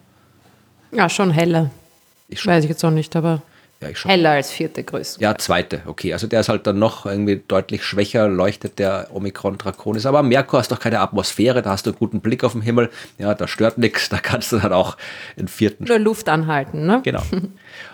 [0.91, 1.71] Ja, schon heller.
[2.29, 3.41] Ich Weiß ich jetzt auch nicht, aber
[3.81, 5.19] ja, heller als vierte Größe.
[5.19, 6.13] Ja, zweite, okay.
[6.13, 10.05] Also der ist halt dann noch irgendwie deutlich schwächer, leuchtet der Omikron Draconis.
[10.05, 12.89] Aber Merkur hast doch keine Atmosphäre, da hast du einen guten Blick auf den Himmel.
[13.19, 14.97] Ja, da stört nichts, da kannst du dann auch
[15.35, 15.85] in vierten.
[15.85, 17.01] Nur Luft anhalten, ne?
[17.03, 17.21] Genau.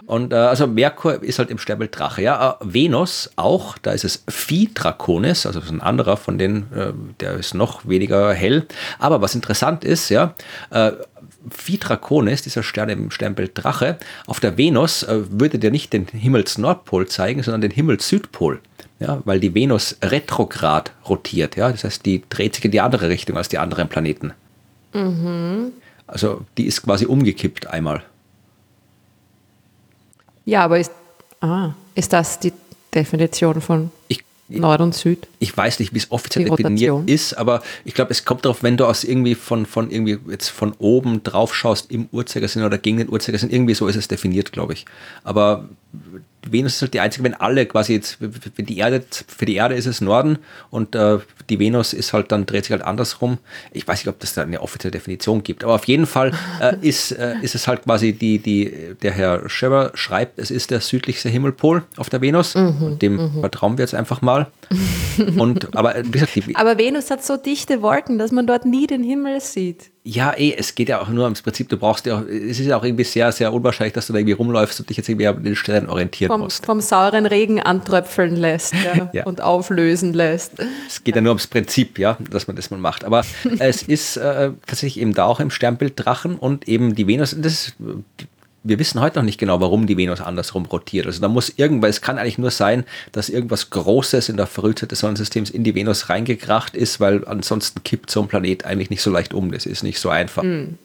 [0.06, 2.22] Und äh, also Merkur ist halt im Sternbild Drache.
[2.22, 6.94] Ja, äh, Venus auch, da ist es Phi Draconis, also ein anderer von denen, äh,
[7.20, 8.68] der ist noch weniger hell.
[9.00, 10.34] Aber was interessant ist, ja,
[11.50, 16.08] Phi Draconis, dieser Stern im Sternbild Drache, auf der Venus äh, würde der nicht den
[16.08, 18.62] Himmelsnordpol zeigen, sondern den Himmelssüdpol.
[19.00, 21.58] Ja, weil die Venus retrograd rotiert.
[21.58, 24.34] Ja, das heißt, die dreht sich in die andere Richtung als die anderen Planeten.
[24.94, 25.74] Mhm.
[26.08, 28.04] Also die ist quasi umgekippt einmal.
[30.46, 30.92] Ja, aber ist,
[31.42, 32.54] ah, ist das die
[32.94, 34.24] Definition von ich,
[34.60, 35.28] Nord und Süd?
[35.40, 38.78] Ich weiß nicht, wie es offiziell definiert ist, aber ich glaube, es kommt darauf, wenn
[38.78, 42.98] du aus irgendwie von, von irgendwie jetzt von oben drauf schaust im Uhrzeigersinn oder gegen
[42.98, 44.86] den Uhrzeigersinn, irgendwie so ist es definiert, glaube ich.
[45.24, 45.70] Aber
[46.52, 49.76] Venus ist halt die einzige, wenn alle quasi jetzt, wenn die Erde, für die Erde
[49.76, 53.38] ist es Norden und äh, die Venus ist halt dann, dreht sich halt andersrum.
[53.72, 56.76] Ich weiß nicht, ob das da eine offizielle Definition gibt, aber auf jeden Fall äh,
[56.82, 60.82] ist, äh, ist es halt quasi die, die, der Herr Scherer schreibt, es ist der
[60.82, 63.40] südlichste Himmelpol auf der Venus mhm, und dem mhm.
[63.42, 64.48] vertrauen wir jetzt einfach mal.
[65.38, 69.40] Und, aber, gesagt, aber Venus hat so dichte Wolken, dass man dort nie den Himmel
[69.42, 69.92] sieht.
[70.06, 72.66] Ja, eh, es geht ja auch nur ums Prinzip, du brauchst ja auch, es ist
[72.66, 75.28] ja auch irgendwie sehr, sehr unwahrscheinlich, dass du da irgendwie rumläufst und dich jetzt irgendwie
[75.28, 76.66] an den Stellen orientieren vom, musst.
[76.66, 79.24] Vom sauren Regen antröpfeln lässt ja, ja.
[79.24, 80.54] und auflösen lässt.
[80.88, 83.06] Es geht ja nur ums Prinzip, ja, dass man das mal macht.
[83.06, 83.24] Aber
[83.60, 87.54] es ist äh, tatsächlich eben da auch im Sternbild Drachen und eben die Venus, das
[87.54, 87.76] ist
[88.64, 91.06] wir wissen heute noch nicht genau, warum die Venus andersrum rotiert.
[91.06, 94.92] Also da muss irgendwas, es kann eigentlich nur sein, dass irgendwas Großes in der Frühzeit
[94.92, 99.02] des Sonnensystems in die Venus reingekracht ist, weil ansonsten kippt so ein Planet eigentlich nicht
[99.02, 99.52] so leicht um.
[99.52, 100.44] Das ist nicht so einfach.
[100.44, 100.78] Mhm.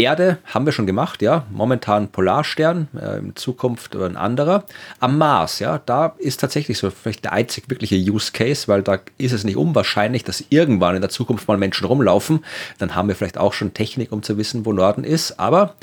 [0.00, 4.64] Erde haben wir schon gemacht, ja, momentan Polarstern, äh, in Zukunft ein anderer.
[4.98, 8.98] Am Mars, ja, da ist tatsächlich so vielleicht der einzig wirkliche Use Case, weil da
[9.18, 12.44] ist es nicht unwahrscheinlich, dass irgendwann in der Zukunft mal Menschen rumlaufen.
[12.78, 15.38] Dann haben wir vielleicht auch schon Technik, um zu wissen, wo Norden ist.
[15.38, 15.74] Aber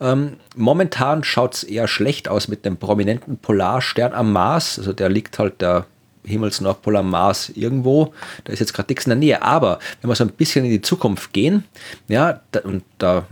[0.00, 4.78] ähm, momentan schaut es eher schlecht aus mit einem prominenten Polarstern am Mars.
[4.78, 5.62] Also der liegt halt
[6.24, 8.14] da Himmelsnordpol am Mars irgendwo.
[8.44, 9.42] Da ist jetzt gerade nichts in der Nähe.
[9.42, 11.64] Aber wenn wir so ein bisschen in die Zukunft gehen,
[12.08, 13.26] ja, da, und da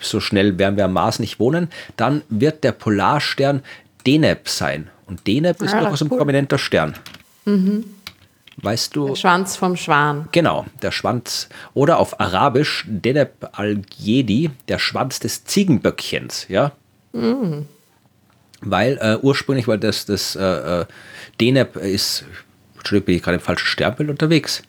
[0.00, 3.62] so schnell werden wir am Mars nicht wohnen, dann wird der Polarstern
[4.06, 4.90] Deneb sein.
[5.06, 6.94] Und Deneb ist ah, durchaus ein prominenter Stern.
[7.44, 7.84] Mhm.
[8.56, 9.08] Weißt du?
[9.08, 10.28] Der Schwanz vom Schwan.
[10.32, 11.48] Genau, der Schwanz.
[11.74, 16.72] Oder auf Arabisch Deneb al-Jedi, der Schwanz des Ziegenböckchens, ja.
[17.12, 17.66] Mhm.
[18.60, 20.84] Weil äh, ursprünglich, weil das, das äh,
[21.40, 22.24] Deneb ist,
[22.76, 24.62] Entschuldigung, bin ich gerade im falschen Sternbild unterwegs.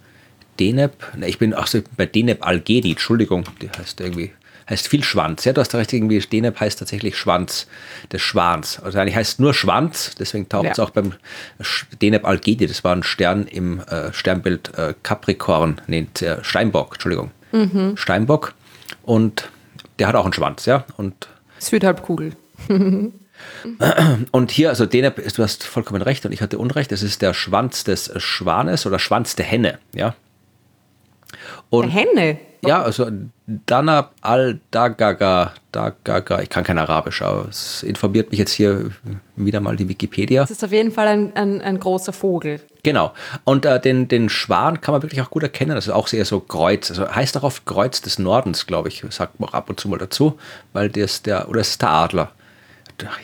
[0.60, 4.32] Deneb, ne, ich bin ach so, bei Deneb Algedi, Entschuldigung, die heißt irgendwie,
[4.69, 5.43] heißt viel Schwanz.
[5.43, 7.67] Ja, du hast recht, irgendwie, Deneb heißt tatsächlich Schwanz
[8.12, 8.80] des Schwans.
[8.80, 11.13] Also eigentlich heißt nur Schwanz, deswegen taucht es auch beim
[12.01, 17.32] Deneb Algedi, das war ein Stern im äh, Sternbild äh, Capricorn, nee, äh, Steinbock, Entschuldigung.
[17.51, 17.97] Mhm.
[17.97, 18.54] Steinbock.
[19.04, 19.49] Und
[19.99, 20.86] der hat auch einen Schwanz, ja.
[20.97, 21.28] Und
[21.60, 22.34] Südhalbkugel.
[24.32, 27.34] Und hier, also den, du hast vollkommen recht und ich hatte Unrecht, es ist der
[27.34, 30.16] Schwanz des Schwanes oder Schwanz der Henne, ja.
[31.70, 32.40] Und, der Henne?
[32.66, 33.10] Ja, also
[33.46, 38.92] Danab al-Dagaga, Dagaga, ich kann kein Arabisch, aber es informiert mich jetzt hier
[39.36, 40.42] wieder mal die Wikipedia.
[40.42, 42.60] Das ist auf jeden Fall ein, ein, ein großer Vogel.
[42.82, 43.14] Genau.
[43.44, 45.76] Und äh, den, den Schwan kann man wirklich auch gut erkennen.
[45.76, 46.90] Das ist auch sehr so Kreuz.
[46.90, 49.88] Also heißt auch oft Kreuz des Nordens, glaube ich, sagt man auch ab und zu
[49.88, 50.40] mal dazu,
[50.74, 52.32] weil das der, oder es ist der Adler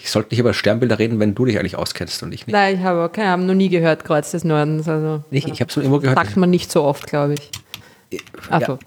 [0.01, 2.53] ich sollte nicht über Sternbilder reden, wenn du dich eigentlich auskennst und ich nicht.
[2.53, 4.87] Nein, ich habe okay, hab noch nie gehört, Kreuz des Nordens.
[4.87, 6.17] Also, nicht, ich habe es nur irgendwo gehört.
[6.17, 7.49] Sagt man nicht so oft, glaube ich.
[8.49, 8.73] Also.
[8.73, 8.79] Ja.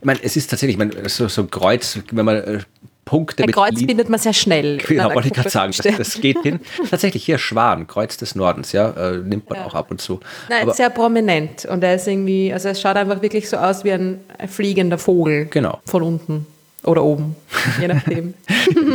[0.00, 2.58] Ich meine, es ist tatsächlich, ich meine, so, so Kreuz, wenn man äh,
[3.04, 4.78] Punkte Ein mit Kreuz bindet man sehr schnell.
[4.86, 6.60] Genau, wollte ich gerade sagen, das, das, geht hin.
[6.88, 9.66] Tatsächlich hier Schwan, Kreuz des Nordens, ja, äh, nimmt man ja.
[9.66, 10.20] auch ab und zu.
[10.48, 13.84] Nein, Aber, sehr prominent und er ist irgendwie, also es schaut einfach wirklich so aus
[13.84, 15.46] wie ein fliegender Vogel.
[15.46, 15.80] Genau.
[15.86, 16.46] Von unten.
[16.84, 17.36] Oder oben,
[17.78, 18.34] je nachdem.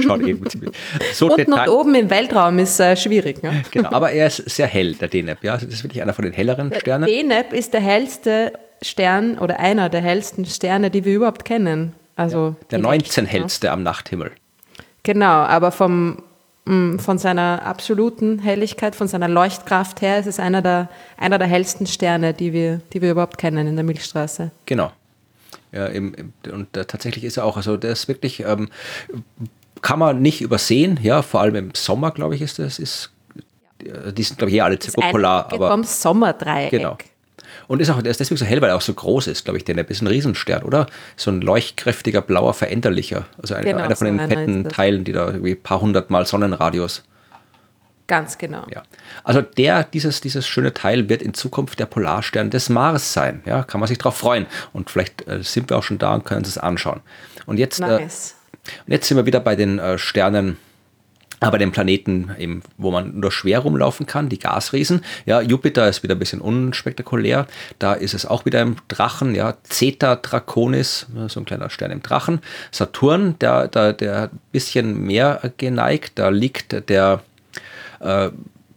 [0.02, 0.72] Schaut eben ziemlich.
[1.14, 3.44] So und oben im Weltraum ist äh, schwierig.
[3.44, 3.64] Ne?
[3.72, 5.44] Genau, aber er ist sehr hell, der Deneb.
[5.44, 5.54] Ja?
[5.54, 7.06] Das ist wirklich einer von den helleren der Sternen.
[7.06, 11.94] Deneb ist der hellste Stern oder einer der hellsten Sterne, die wir überhaupt kennen.
[12.16, 14.32] Also ja, der 19 hellste am Nachthimmel.
[15.04, 16.24] Genau, aber vom,
[16.66, 21.48] mm, von seiner absoluten Helligkeit, von seiner Leuchtkraft her ist es einer der, einer der
[21.48, 24.50] hellsten Sterne, die wir, die wir überhaupt kennen in der Milchstraße.
[24.66, 24.92] Genau.
[25.72, 28.70] Ja, im, und äh, tatsächlich ist er auch, also der ist wirklich, ähm,
[29.82, 33.12] kann man nicht übersehen, ja, vor allem im Sommer, glaube ich, ist das, ist,
[33.82, 35.52] die sind, glaube ich, hier alle popular.
[35.52, 36.72] Aber vom Sommerdreieck.
[36.72, 36.98] Genau.
[37.68, 39.58] Und ist auch, der ist deswegen so hell, weil er auch so groß ist, glaube
[39.58, 40.88] ich, denn er ist ein Riesenstern, oder?
[41.16, 43.26] So ein leuchtkräftiger, blauer Veränderlicher.
[43.42, 46.10] Also einer, genau, einer von so den fetten Teilen, die da irgendwie ein paar hundert
[46.10, 47.04] Mal Sonnenradius
[48.08, 48.66] Ganz genau.
[48.72, 48.84] Ja.
[49.24, 53.42] Also der, dieses, dieses schöne Teil wird in Zukunft der Polarstern des Mars sein.
[53.46, 54.46] Ja, kann man sich darauf freuen.
[54.74, 57.02] Und vielleicht äh, sind wir auch schon da und können uns das anschauen.
[57.48, 58.36] Und jetzt, äh, nice.
[58.64, 60.58] äh, und jetzt sind wir wieder bei den äh, Sternen,
[61.40, 65.04] aber den Planeten, eben, wo man nur schwer rumlaufen kann, die Gasriesen.
[65.26, 67.48] Ja, Jupiter ist wieder ein bisschen unspektakulär.
[67.80, 72.02] Da ist es auch wieder im Drachen, ja, Zeta Draconis, so ein kleiner Stern im
[72.02, 72.40] Drachen.
[72.72, 76.14] Saturn, der, der, der ein bisschen mehr geneigt.
[76.16, 77.22] Da liegt der
[78.00, 78.30] äh,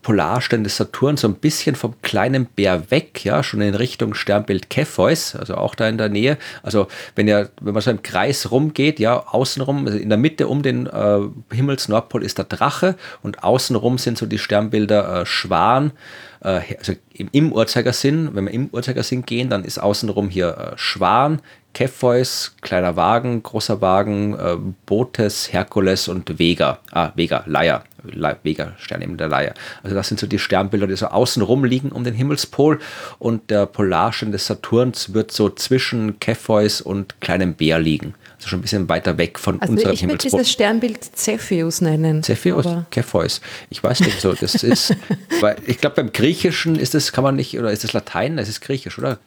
[0.08, 4.72] Polarstern des Saturn so ein bisschen vom kleinen Bär weg, ja, schon in Richtung Sternbild
[4.72, 6.38] Cepheus, also auch da in der Nähe.
[6.62, 10.48] Also wenn ihr, wenn man so im Kreis rumgeht, ja, außenrum, also in der Mitte
[10.48, 11.18] um den äh,
[11.52, 15.92] Himmelsnordpol ist der Drache und außenrum sind so die Sternbilder äh, Schwan,
[16.40, 20.78] äh, also im, im Uhrzeigersinn, wenn wir im Uhrzeigersinn gehen, dann ist außenrum hier äh,
[20.78, 21.42] Schwan,
[21.76, 26.78] Cepheus, kleiner Wagen, großer Wagen, äh, Botes, Herkules und Vega.
[26.90, 27.84] Ah, Vega, Leier.
[28.02, 29.54] Vega-Stern eben der Leier.
[29.82, 32.78] Also das sind so die Sternbilder, die so außenrum liegen um den Himmelspol
[33.18, 38.14] und der Polarstern des Saturns wird so zwischen Cepheus und kleinem Bär liegen.
[38.36, 40.40] Also schon ein bisschen weiter weg von also unserem ich würde Himmelspol.
[40.40, 42.22] dieses Sternbild Cepheus nennen.
[42.22, 43.40] Cepheus, Cepheus.
[43.70, 44.32] Ich weiß nicht so.
[44.32, 44.94] Das ist,
[45.40, 48.36] weil ich glaube beim Griechischen ist das, kann man nicht, oder ist das Latein?
[48.36, 49.18] Das ist Griechisch, oder?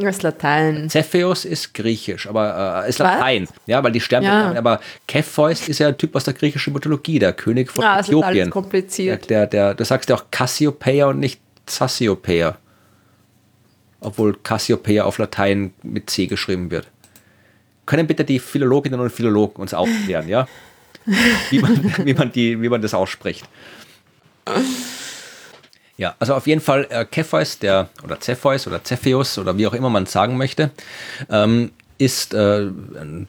[0.00, 0.88] Das Latein.
[0.90, 3.06] Cepheus ist griechisch, aber äh, ist Was?
[3.18, 3.46] Latein.
[3.66, 4.58] Ja, weil die Sternbilder, Ja.
[4.58, 8.08] aber Cepheus ist ja ein Typ aus der griechischen Mythologie, der König von Ah, es
[8.08, 8.50] ist alles Äthiopien.
[8.50, 9.30] kompliziert.
[9.30, 12.56] Der, der, der, du sagst ja auch Cassiopeia und nicht Cassiopeia.
[14.00, 16.86] Obwohl Cassiopeia auf Latein mit C geschrieben wird.
[17.86, 20.46] Können bitte die Philologinnen und Philologen uns aufklären, ja?
[21.50, 23.44] Wie man, wie man, die, wie man das ausspricht.
[26.00, 29.74] Ja, also auf jeden Fall äh, Cepheus, der, oder Cepheus oder Cepheus oder wie auch
[29.74, 30.70] immer man sagen möchte,
[31.28, 32.66] ähm, ist äh,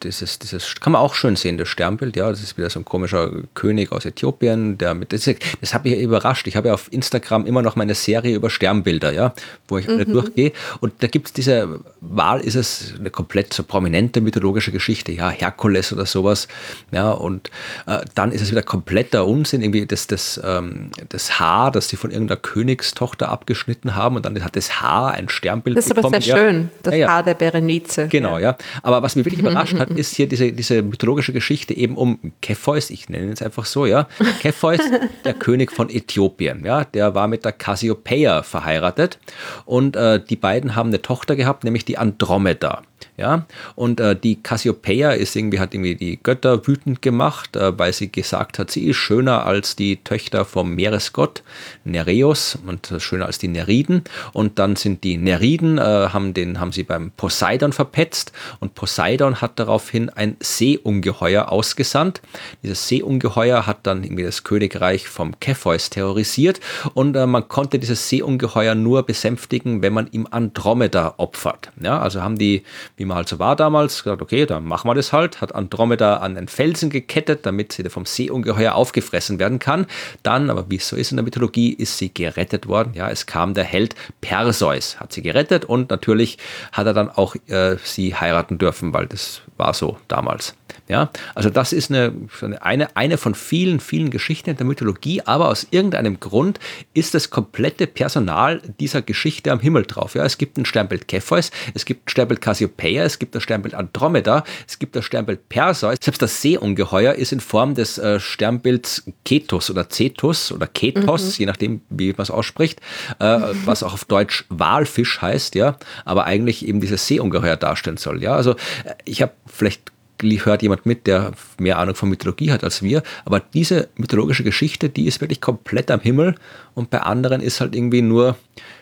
[0.02, 2.86] dieses, dieses, kann man auch schön sehen, das Sternbild, ja, das ist wieder so ein
[2.86, 5.28] komischer König aus Äthiopien, der mit, das,
[5.60, 6.46] das hat mich überrascht.
[6.46, 9.34] Ich habe ja auf Instagram immer noch meine Serie über Sternbilder, ja,
[9.68, 10.52] wo ich alle durchgehe.
[10.80, 15.28] Und da gibt es diese Wahl, ist es eine komplett so prominente mythologische Geschichte, ja,
[15.28, 16.48] Herkules oder sowas,
[16.92, 17.50] ja, und
[17.86, 21.96] äh, dann ist es wieder kompletter Unsinn, irgendwie das, das, ähm, das Haar, das sie
[21.96, 26.00] von irgendeiner Königstochter abgeschnitten haben und dann hat das Haar ein Sternbild Das ist aber
[26.00, 26.22] bekommen.
[26.22, 26.42] sehr ja.
[26.42, 27.08] schön, das Ja, ja.
[27.08, 28.08] Haar der Berenice.
[28.08, 28.56] Genau, ja.
[28.82, 32.90] Aber was mich wirklich überrascht hat, ist hier diese, diese mythologische Geschichte eben um Cepheus,
[32.90, 34.08] ich nenne ihn jetzt einfach so, ja.
[34.40, 34.80] Cepheus,
[35.24, 36.84] der König von Äthiopien, ja.
[36.84, 39.18] Der war mit der Cassiopeia verheiratet
[39.64, 42.82] und äh, die beiden haben eine Tochter gehabt, nämlich die Andromeda.
[43.16, 47.92] Ja, und äh, die Cassiopeia ist irgendwie, hat irgendwie die Götter wütend gemacht, äh, weil
[47.92, 51.42] sie gesagt hat, sie ist schöner als die Töchter vom Meeresgott
[51.84, 54.04] Nereus und äh, schöner als die Neriden.
[54.32, 59.40] Und dann sind die Neriden, äh, haben, den, haben sie beim Poseidon verpetzt und Poseidon
[59.40, 62.22] hat daraufhin ein Seeungeheuer ausgesandt.
[62.62, 66.60] Dieses Seeungeheuer hat dann irgendwie das Königreich vom Cepheus terrorisiert
[66.94, 71.70] und äh, man konnte dieses Seeungeheuer nur besänftigen, wenn man ihm Andromeda opfert.
[71.80, 72.62] Ja, also haben die,
[72.96, 76.18] wie man halt so war damals, gesagt, okay, dann machen wir das halt, hat Andromeda
[76.18, 79.86] an den Felsen gekettet, damit sie vom Seeungeheuer aufgefressen werden kann.
[80.22, 82.92] Dann, aber wie es so ist in der Mythologie, ist sie gerettet worden.
[82.94, 86.38] Ja, es kam der Held Perseus, hat sie gerettet und natürlich
[86.72, 90.54] hat er dann auch äh, sie heiraten dürfen, weil das war so damals.
[90.88, 92.12] Ja, also das ist eine,
[92.60, 96.58] eine, eine von vielen, vielen Geschichten in der Mythologie, aber aus irgendeinem Grund
[96.92, 100.14] ist das komplette Personal dieser Geschichte am Himmel drauf.
[100.14, 103.74] Ja, es gibt ein Sternbild Cepheus, es gibt ein Sternbild Cassiopeia, es gibt das Sternbild
[103.74, 105.96] Andromeda, es gibt das Sternbild Perseus.
[106.02, 111.46] Selbst das Seeungeheuer ist in Form des äh, Sternbilds Ketus oder Cetus oder Ketos, je
[111.46, 112.80] nachdem, wie man es ausspricht,
[113.18, 118.22] äh, was auch auf Deutsch Walfisch heißt, ja, aber eigentlich eben dieses Seeungeheuer darstellen soll.
[118.22, 119.92] Ja, also äh, ich habe vielleicht
[120.22, 123.02] hört jemand mit, der mehr Ahnung von Mythologie hat als wir.
[123.24, 126.36] Aber diese mythologische Geschichte, die ist wirklich komplett am Himmel
[126.74, 128.36] und bei anderen ist halt irgendwie nur,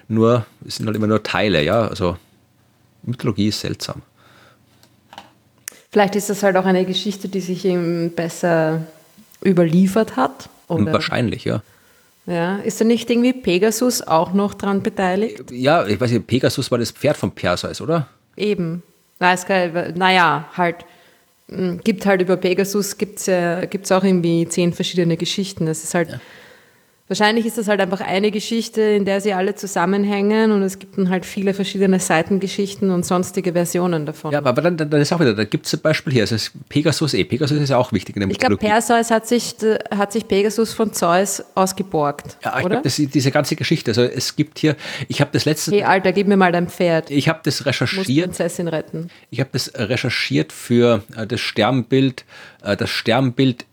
[0.08, 1.86] nur, es sind halt immer nur Teile, ja.
[1.86, 2.18] Also
[3.02, 4.02] Mythologie ist seltsam.
[5.90, 8.82] Vielleicht ist das halt auch eine Geschichte, die sich ihm besser
[9.44, 10.48] überliefert hat.
[10.68, 11.62] Oder, Wahrscheinlich, ja.
[12.26, 12.58] ja.
[12.58, 15.50] Ist da nicht irgendwie Pegasus auch noch dran beteiligt?
[15.50, 18.06] Ja, ich weiß nicht, Pegasus war das Pferd von Perseus, oder?
[18.36, 18.84] Eben.
[19.18, 20.76] Na, es kann, naja, halt,
[21.48, 25.66] mh, gibt halt über Pegasus, gibt es ja, gibt's auch irgendwie zehn verschiedene Geschichten.
[25.66, 26.20] Das ist halt,
[27.10, 30.96] wahrscheinlich ist das halt einfach eine Geschichte, in der sie alle zusammenhängen und es gibt
[30.96, 34.32] dann halt viele verschiedene Seitengeschichten und sonstige Versionen davon.
[34.32, 37.12] Ja, aber dann, dann ist auch wieder, da gibt es zum Beispiel hier, ist Pegasus
[37.14, 37.24] eh.
[37.24, 38.56] Pegasus ist ja auch wichtig in der ich glaube.
[38.56, 43.56] Perseus hat sich, äh, hat sich Pegasus von Zeus ausgeborgt, ja, ich glaube, diese ganze
[43.56, 44.76] Geschichte, also es gibt hier,
[45.08, 47.10] ich habe das letzte, hey, Alter, gib mir mal dein Pferd.
[47.10, 49.10] ich habe das Ich muss recherchiert, Prinzessin retten.
[49.30, 52.24] Ich habe das recherchiert für äh, das Sternbild,
[52.62, 53.66] äh, das Sternbild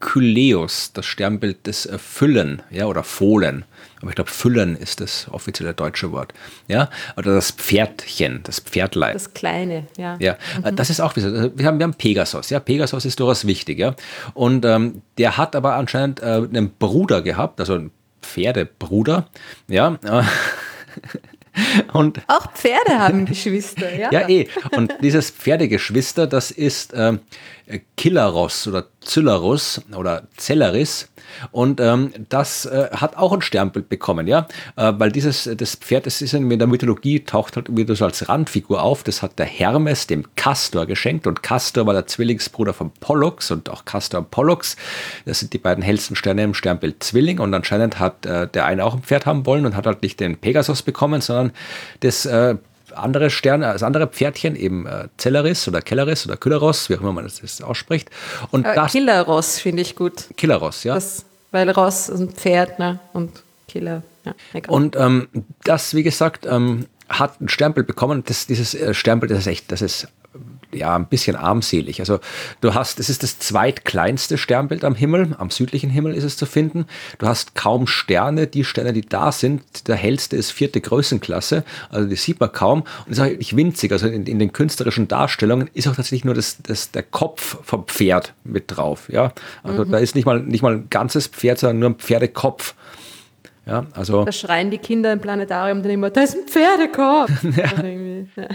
[0.00, 3.64] Ekyleus, das Sternbild des äh, Füllen, ja, oder Fohlen.
[4.00, 6.34] Aber ich glaube, Füllen ist das offizielle deutsche Wort.
[6.68, 9.14] Ja, oder das Pferdchen, das Pferdlein.
[9.14, 10.16] Das Kleine, ja.
[10.20, 11.56] Ja, äh, das ist auch wieder.
[11.56, 12.50] Wir haben, wir haben Pegasus.
[12.50, 13.78] Ja, Pegasus ist durchaus wichtig.
[13.78, 13.94] Ja,
[14.34, 17.90] und ähm, der hat aber anscheinend äh, einen Bruder gehabt, also einen
[18.22, 19.28] Pferdebruder.
[19.68, 19.98] Ja.
[21.92, 24.12] Und Auch Pferde haben Geschwister, ja?
[24.12, 24.46] ja, eh.
[24.72, 27.20] Und dieses Pferdegeschwister, das ist ähm,
[27.96, 31.08] Killaros oder Zylarus oder Cellaris.
[31.50, 34.46] Und ähm, das äh, hat auch ein Sternbild bekommen, ja.
[34.76, 38.28] Äh, weil dieses, das Pferd, das ist in der Mythologie, taucht halt wieder so als
[38.28, 39.02] Randfigur auf.
[39.02, 41.26] Das hat der Hermes dem Castor geschenkt.
[41.26, 44.76] Und Castor war der Zwillingsbruder von Pollux und auch Castor und Pollux.
[45.24, 47.40] Das sind die beiden hellsten Sterne im Sternbild Zwilling.
[47.40, 50.20] Und anscheinend hat äh, der eine auch ein Pferd haben wollen und hat halt nicht
[50.20, 51.52] den Pegasus bekommen, sondern
[52.00, 52.56] das äh,
[52.96, 57.12] andere Stern, das andere Pferdchen, eben äh, Cellaris oder Kellaris oder Kylaros, wie auch immer
[57.12, 58.10] man das, das ausspricht.
[58.50, 60.24] Und Äh, das Killeros finde ich gut.
[60.36, 60.94] Killaros, ja.
[60.94, 62.98] Das, weil Ross und Pferd ne?
[63.12, 64.02] und Killer.
[64.24, 64.34] Ja,
[64.68, 65.28] und ähm,
[65.64, 68.24] das, wie gesagt, ähm, hat ein Stempel bekommen.
[68.26, 70.08] Das, dieses äh, Stempel, das ist echt, das ist
[70.72, 72.00] ja, ein bisschen armselig.
[72.00, 72.20] Also
[72.60, 76.46] du hast, es ist das zweitkleinste Sternbild am Himmel, am südlichen Himmel ist es zu
[76.46, 76.86] finden.
[77.18, 82.08] Du hast kaum Sterne, die Sterne, die da sind, der hellste ist vierte Größenklasse, also
[82.08, 83.92] die sieht man kaum und ist eigentlich winzig.
[83.92, 87.86] Also in, in, den künstlerischen Darstellungen ist auch tatsächlich nur das, das, der Kopf vom
[87.86, 89.08] Pferd mit drauf.
[89.10, 89.32] Ja?
[89.62, 89.92] Also mhm.
[89.92, 92.74] da ist nicht mal, nicht mal ein ganzes Pferd, sondern nur ein Pferdekopf.
[93.66, 97.30] Ja, also da schreien die Kinder im Planetarium dann immer, da ist ein Pferdekopf.
[97.56, 98.42] ja.
[98.42, 98.48] ja.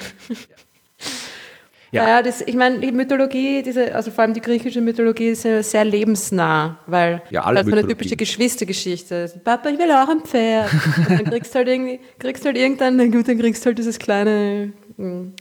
[1.91, 5.43] Ja, ja das, ich meine, die Mythologie, diese, also vor allem die griechische Mythologie ist
[5.43, 9.29] ja sehr lebensnah, weil ja, alle das ist eine typische Geschwistergeschichte.
[9.43, 10.71] Papa, ich will auch ein Pferd.
[10.97, 14.71] Und dann kriegst du halt irgendwie, kriegst halt irgendein, dann kriegst du halt dieses kleine,
[14.95, 15.33] hm,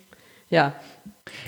[0.48, 0.74] ja,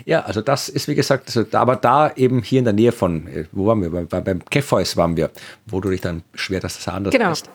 [0.05, 3.27] ja, also das ist wie gesagt, also, aber da eben hier in der Nähe von,
[3.27, 3.91] äh, wo waren wir?
[3.91, 5.31] Bei, beim Kefeus waren wir,
[5.67, 7.33] wo du dich dann schwer, dass das anders genau.
[7.33, 7.49] ist.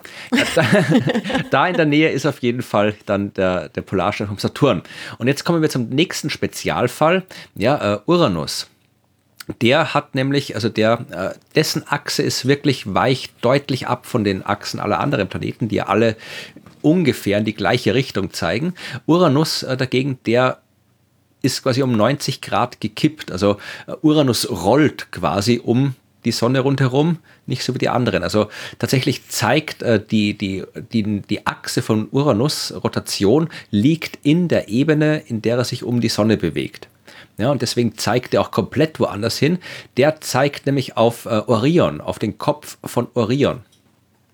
[0.54, 0.64] Da,
[1.50, 4.82] da, in der Nähe ist auf jeden Fall dann der, der Polarstern vom Saturn.
[5.18, 8.68] Und jetzt kommen wir zum nächsten Spezialfall, ja, uh, Uranus.
[9.62, 14.44] Der hat nämlich, also der, äh, dessen Achse ist wirklich weicht deutlich ab von den
[14.44, 16.16] Achsen aller anderen Planeten, die ja alle
[16.82, 18.74] ungefähr in die gleiche Richtung zeigen.
[19.06, 20.58] Uranus dagegen, der
[21.42, 23.30] ist quasi um 90 Grad gekippt.
[23.30, 28.22] Also äh, Uranus rollt quasi um die Sonne rundherum, nicht so wie die anderen.
[28.22, 28.48] Also
[28.78, 35.22] tatsächlich zeigt äh, die, die, die, die Achse von Uranus, Rotation, liegt in der Ebene,
[35.26, 36.88] in der er sich um die Sonne bewegt.
[37.38, 39.58] Ja, und deswegen zeigt er auch komplett woanders hin.
[39.96, 43.60] Der zeigt nämlich auf äh, Orion, auf den Kopf von Orion.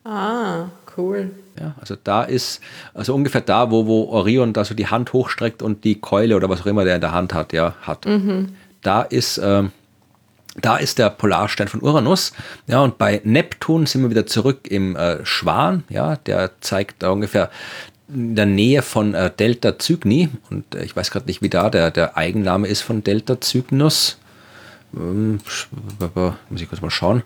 [0.05, 1.31] Ah, cool.
[1.59, 2.61] Ja, also da ist,
[2.95, 6.49] also ungefähr da, wo, wo Orion da so die Hand hochstreckt und die Keule oder
[6.49, 8.07] was auch immer der in der Hand hat, ja, hat.
[8.07, 8.57] Mhm.
[8.83, 9.63] Da ist, äh,
[10.61, 12.33] da ist der Polarstern von Uranus.
[12.67, 15.85] Ja, und bei Neptun sind wir wieder zurück im äh, Schwan.
[15.89, 17.51] Ja, der zeigt da ungefähr
[18.09, 20.29] in der Nähe von äh, Delta Cygni.
[20.51, 24.19] Und äh, ich weiß gerade nicht, wie da der, der Eigenname ist von Delta Cygnus.
[24.97, 25.41] Ähm,
[26.51, 27.23] muss ich kurz mal schauen.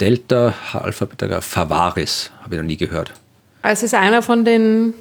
[0.00, 3.12] Delta Alpha Beta Favaris, habe ich noch nie gehört.
[3.70, 4.94] Es ist einer von den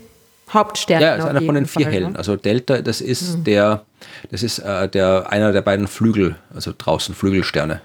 [0.49, 1.03] Hauptsternen.
[1.03, 2.11] Ja, es ist einer von den vier Fall, Hellen.
[2.13, 2.17] Ne?
[2.17, 3.43] Also Delta, das ist mhm.
[3.43, 3.85] der,
[4.31, 7.81] das ist äh, der einer der beiden Flügel, also draußen Flügelsterne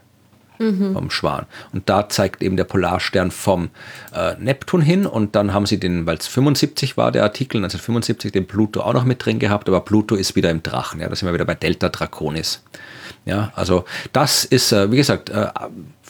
[0.59, 0.93] mhm.
[0.93, 1.47] vom Schwan.
[1.73, 3.71] Und da zeigt eben der Polarstern vom
[4.15, 8.33] äh, Neptun hin und dann haben sie den, weil es 75 war, der Artikel, 1975,
[8.33, 11.01] den Pluto auch noch mit drin gehabt, aber Pluto ist wieder im Drachen.
[11.01, 12.63] Ja, da sind wir wieder bei Delta Draconis.
[13.25, 15.49] Ja, also das ist, äh, wie gesagt, äh,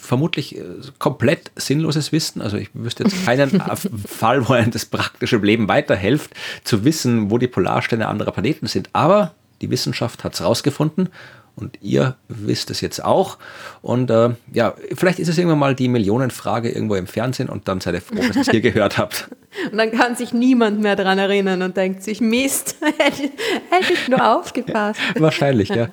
[0.09, 0.63] vermutlich äh,
[0.99, 2.41] komplett sinnloses Wissen.
[2.41, 3.61] Also ich wüsste jetzt keinen
[4.07, 6.33] Fall, wo einem das praktische Leben weiterhilft,
[6.65, 8.89] zu wissen, wo die Polarsterne anderer Planeten sind.
[8.95, 11.11] Aber die Wissenschaft hat es rausgefunden
[11.57, 13.37] und ihr wisst es jetzt auch.
[13.83, 17.81] Und äh, ja, vielleicht ist es irgendwann mal die Millionenfrage irgendwo im Fernsehen und dann
[17.81, 19.29] seid ihr froh, dass ihr es hier gehört habt.
[19.73, 24.37] Und dann kann sich niemand mehr daran erinnern und denkt sich, Mist, hätte ich nur
[24.37, 25.01] aufgepasst.
[25.19, 25.89] Wahrscheinlich, ja.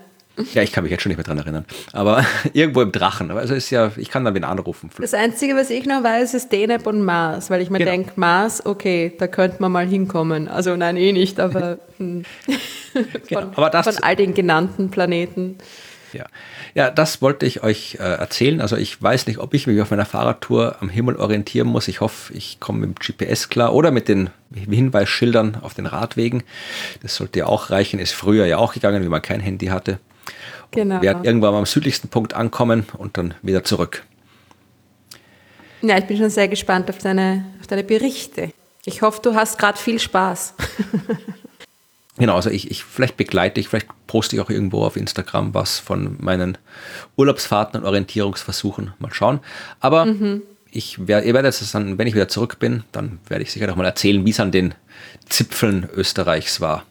[0.54, 1.66] Ja, ich kann mich jetzt schon nicht mehr dran erinnern.
[1.94, 3.32] Aber irgendwo im Drachen.
[3.32, 4.90] Also ist ja, ich kann dann wen anrufen.
[5.00, 7.92] Das Einzige, was ich noch weiß, ist Deneb und Mars, weil ich mir genau.
[7.92, 10.48] denke, Mars, okay, da könnte man mal hinkommen.
[10.48, 12.24] Also nein, eh nicht, aber, hm.
[13.28, 13.42] genau.
[13.42, 15.58] von, aber das, von all den genannten Planeten.
[16.14, 16.26] Ja.
[16.76, 18.62] ja, das wollte ich euch äh, erzählen.
[18.62, 21.90] Also ich weiß nicht, ob ich mich auf meiner Fahrradtour am Himmel orientieren muss.
[21.90, 26.44] Ich hoffe, ich komme mit dem GPS klar oder mit den Hinweisschildern auf den Radwegen.
[27.02, 28.00] Das sollte ja auch reichen.
[28.00, 30.00] Ist früher ja auch gegangen, wie man kein Handy hatte.
[30.72, 30.96] Genau.
[30.96, 34.04] Wir werden irgendwann am südlichsten Punkt ankommen und dann wieder zurück.
[35.82, 38.52] Ja, ich bin schon sehr gespannt auf deine, auf deine Berichte.
[38.86, 40.54] Ich hoffe, du hast gerade viel Spaß.
[42.18, 45.80] genau, also ich, ich, vielleicht begleite ich, vielleicht poste ich auch irgendwo auf Instagram was
[45.80, 46.58] von meinen
[47.16, 48.94] Urlaubsfahrten und Orientierungsversuchen.
[49.00, 49.40] Mal schauen.
[49.80, 50.42] Aber mhm.
[50.72, 53.68] ich werde, ihr werdet es dann, wenn ich wieder zurück bin, dann werde ich sicher
[53.68, 54.76] noch mal erzählen, wie es an den
[55.28, 56.84] Zipfeln Österreichs war.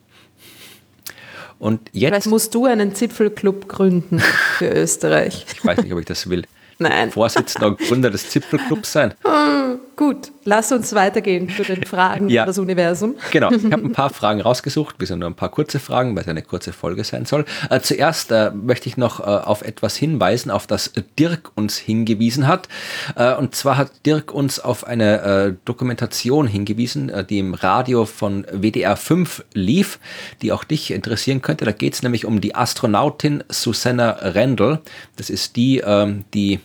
[1.65, 2.11] Und jetzt.
[2.11, 4.21] Vielleicht musst du einen Zipfelclub gründen
[4.59, 5.47] für Österreich.
[5.51, 6.45] ich weiß nicht, ob ich das will.
[6.79, 7.11] Nein.
[7.11, 9.15] Vorsitzender und Gründer des Zipfelclubs sein.
[9.25, 12.45] Hm, gut, lass uns weitergehen zu den Fragen ja.
[12.45, 13.15] des Universum.
[13.31, 16.23] Genau, ich habe ein paar Fragen rausgesucht, wir sind nur ein paar kurze Fragen, weil
[16.23, 17.45] es eine kurze Folge sein soll.
[17.71, 22.47] Äh, zuerst äh, möchte ich noch äh, auf etwas hinweisen, auf das Dirk uns hingewiesen
[22.47, 22.69] hat.
[23.17, 28.05] Äh, und zwar hat Dirk uns auf eine äh, Dokumentation hingewiesen, äh, die im Radio
[28.05, 29.99] von WDR 5 lief,
[30.43, 31.65] die auch dich interessieren könnte.
[31.65, 34.81] Da geht es nämlich um die Astronautin Susanna Rendell.
[35.17, 36.61] Das ist die, ähm, die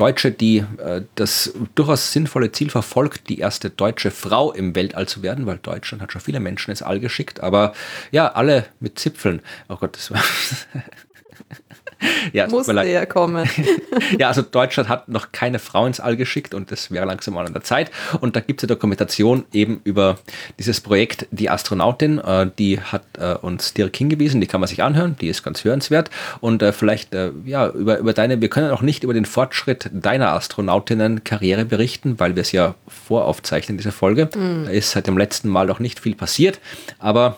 [0.00, 5.22] Deutsche, die äh, das durchaus sinnvolle Ziel verfolgt, die erste deutsche Frau im Weltall zu
[5.22, 7.74] werden, weil Deutschland hat schon viele Menschen ins All geschickt, aber
[8.10, 9.42] ja, alle mit Zipfeln.
[9.68, 10.22] Oh Gott, das war.
[12.32, 13.48] ja, Musste ja kommen.
[14.18, 17.46] ja, also Deutschland hat noch keine Frau ins All geschickt und das wäre langsam mal
[17.46, 17.90] an der Zeit.
[18.20, 20.18] Und da gibt es eine Dokumentation eben über
[20.58, 22.18] dieses Projekt Die Astronautin.
[22.18, 25.64] Äh, die hat äh, uns direkt hingewiesen, die kann man sich anhören, die ist ganz
[25.64, 26.10] hörenswert.
[26.40, 29.90] Und äh, vielleicht, äh, ja, über, über deine, wir können auch nicht über den Fortschritt
[29.92, 34.28] deiner Astronautinnen-Karriere berichten, weil wir es ja voraufzeichnen, diese Folge.
[34.34, 34.64] Mhm.
[34.66, 36.60] Da ist seit dem letzten Mal noch nicht viel passiert,
[36.98, 37.36] aber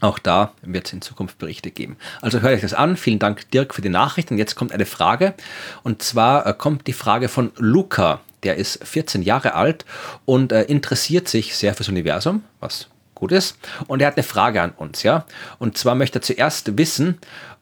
[0.00, 1.96] auch da wird es in Zukunft Berichte geben.
[2.22, 2.96] Also hört euch das an.
[2.96, 4.30] Vielen Dank, Dirk, für die Nachricht.
[4.30, 5.34] Und jetzt kommt eine Frage.
[5.82, 8.20] Und zwar äh, kommt die Frage von Luca.
[8.42, 9.84] Der ist 14 Jahre alt
[10.24, 13.58] und äh, interessiert sich sehr fürs Universum, was gut ist.
[13.86, 15.26] Und er hat eine Frage an uns, ja.
[15.58, 17.18] Und zwar möchte er zuerst wissen,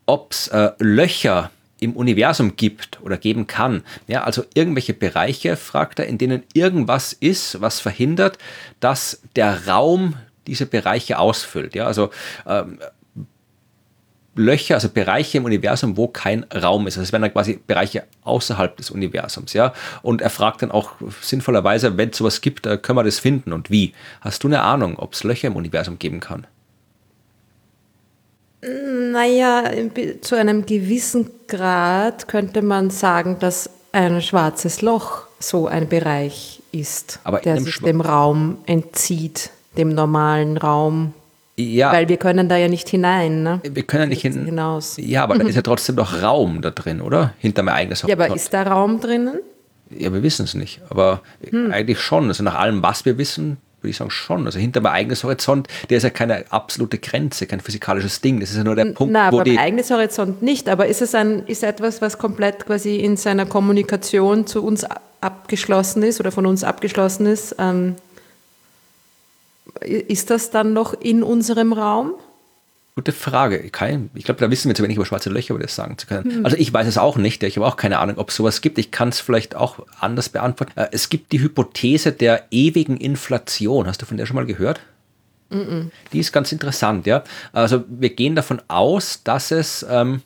[0.07, 3.83] ob es äh, Löcher im Universum gibt oder geben kann.
[4.07, 8.39] Ja, also irgendwelche Bereiche, fragt er, in denen irgendwas ist, was verhindert,
[8.81, 10.15] dass der Raum
[10.49, 11.75] diese Bereiche ausfüllt.
[11.75, 12.11] Ja, also
[12.47, 12.79] ähm,
[14.39, 16.95] Löcher, also Bereiche im Universum, wo kein Raum ist.
[16.95, 19.75] Also es wären dann quasi Bereiche außerhalb des Universums, ja.
[20.03, 23.53] Und er fragt dann auch sinnvollerweise, wenn es sowas gibt, äh, können wir das finden
[23.53, 23.93] und wie?
[24.21, 26.47] Hast du eine Ahnung, ob es Löcher im Universum geben kann?
[28.61, 29.71] Naja,
[30.21, 37.21] zu einem gewissen Grad könnte man sagen, dass ein schwarzes Loch so ein Bereich ist,
[37.25, 41.15] Aber der sich dem Raum entzieht dem normalen Raum.
[41.57, 41.93] Ja.
[41.93, 43.43] Weil wir können da ja nicht hinein.
[43.43, 43.61] Ne?
[43.65, 44.97] Wir können ja nicht hin, hinaus.
[44.99, 47.35] Ja, aber da ist ja trotzdem noch Raum da drin, oder?
[47.39, 48.21] Hinter mein eigenes Horizont.
[48.21, 49.41] Ja, aber ist da Raum drinnen?
[49.91, 50.81] Ja, wir wissen es nicht.
[50.89, 51.21] Aber
[51.51, 51.73] hm.
[51.73, 52.29] eigentlich schon.
[52.29, 54.47] Also nach allem, was wir wissen, würde ich sagen schon.
[54.47, 58.41] Also hinter mein eigenes Horizont, der ist ja keine absolute Grenze, kein physikalisches Ding.
[58.41, 60.69] Das ist ja nur der Punkt, Na, wo aber mein eigenes Horizont nicht.
[60.69, 64.85] Aber ist es ein, ist etwas, was komplett quasi in seiner Kommunikation zu uns
[65.21, 67.57] abgeschlossen ist oder von uns abgeschlossen ist?
[67.59, 67.97] Ähm,
[69.85, 72.15] ist das dann noch in unserem Raum?
[72.99, 73.61] Gute Frage.
[73.61, 73.71] Ich
[74.25, 76.39] glaube, da wissen wir zu wenig über schwarze Löcher, um das sagen zu können.
[76.39, 76.45] Hm.
[76.45, 77.45] Also ich weiß es auch nicht.
[77.45, 78.77] Ich habe auch keine Ahnung, ob es sowas gibt.
[78.77, 80.73] Ich kann es vielleicht auch anders beantworten.
[80.75, 83.87] Äh, es gibt die Hypothese der ewigen Inflation.
[83.87, 84.81] Hast du von der schon mal gehört?
[85.51, 87.23] Mm Die ist ganz interessant, ja.
[87.53, 90.23] Also wir gehen davon aus, dass es ähm,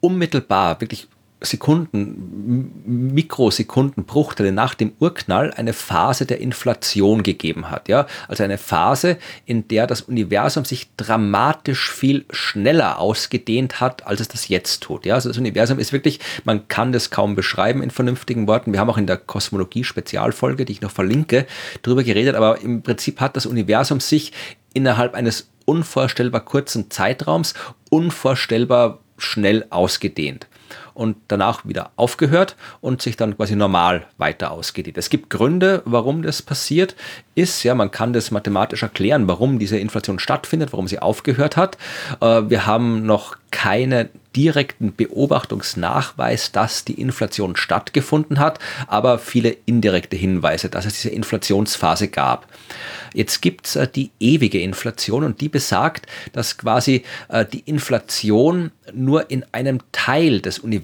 [0.00, 1.08] unmittelbar, wirklich
[1.44, 7.88] Sekunden, Mikrosekunden, Bruchteile nach dem Urknall eine Phase der Inflation gegeben hat.
[7.88, 8.06] Ja?
[8.28, 14.28] Also eine Phase, in der das Universum sich dramatisch viel schneller ausgedehnt hat, als es
[14.28, 15.06] das jetzt tut.
[15.06, 15.14] Ja?
[15.14, 18.72] Also das Universum ist wirklich, man kann das kaum beschreiben in vernünftigen Worten.
[18.72, 21.46] Wir haben auch in der Kosmologie-Spezialfolge, die ich noch verlinke,
[21.82, 24.32] darüber geredet, aber im Prinzip hat das Universum sich
[24.72, 27.54] innerhalb eines unvorstellbar kurzen Zeitraums
[27.90, 30.48] unvorstellbar schnell ausgedehnt
[30.94, 34.96] und danach wieder aufgehört und sich dann quasi normal weiter ausgedehnt.
[34.96, 36.94] Es gibt Gründe, warum das passiert
[37.34, 37.62] ist.
[37.64, 41.76] Ja, man kann das mathematisch erklären, warum diese Inflation stattfindet, warum sie aufgehört hat.
[42.20, 50.16] Äh, wir haben noch keine direkten Beobachtungsnachweis, dass die Inflation stattgefunden hat, aber viele indirekte
[50.16, 52.48] Hinweise, dass es diese Inflationsphase gab.
[53.12, 58.72] Jetzt gibt es äh, die ewige Inflation und die besagt, dass quasi äh, die Inflation
[58.92, 60.83] nur in einem Teil des Universums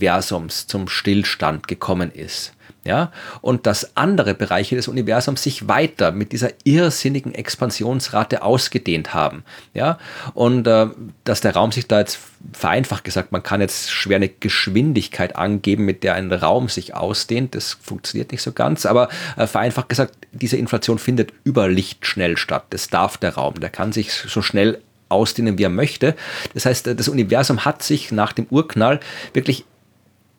[0.66, 2.53] zum Stillstand gekommen ist
[2.84, 9.44] ja, und dass andere Bereiche des Universums sich weiter mit dieser irrsinnigen Expansionsrate ausgedehnt haben,
[9.74, 9.98] ja,
[10.32, 10.86] und äh,
[11.24, 12.18] dass der Raum sich da jetzt
[12.55, 17.55] vereinfacht gesagt, man kann jetzt schwer eine Geschwindigkeit angeben, mit der ein Raum sich ausdehnt,
[17.55, 22.38] das funktioniert nicht so ganz, aber äh, vereinfacht gesagt, diese Inflation findet über Licht schnell
[22.38, 24.80] statt, das darf der Raum, der kann sich so schnell
[25.11, 26.14] ausdehnen, wie er möchte.
[26.55, 29.01] Das heißt, das Universum hat sich nach dem Urknall
[29.34, 29.64] wirklich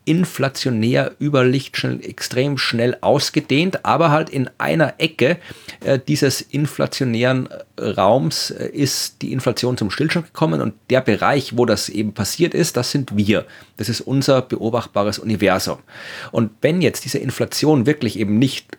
[0.05, 5.37] inflationär über Lichtschnell extrem schnell ausgedehnt, aber halt in einer Ecke
[5.81, 7.47] äh, dieses inflationären
[7.77, 12.13] äh, Raums äh, ist die Inflation zum Stillstand gekommen und der Bereich, wo das eben
[12.13, 13.45] passiert ist, das sind wir.
[13.77, 15.77] Das ist unser beobachtbares Universum.
[16.31, 18.77] Und wenn jetzt diese Inflation wirklich eben nicht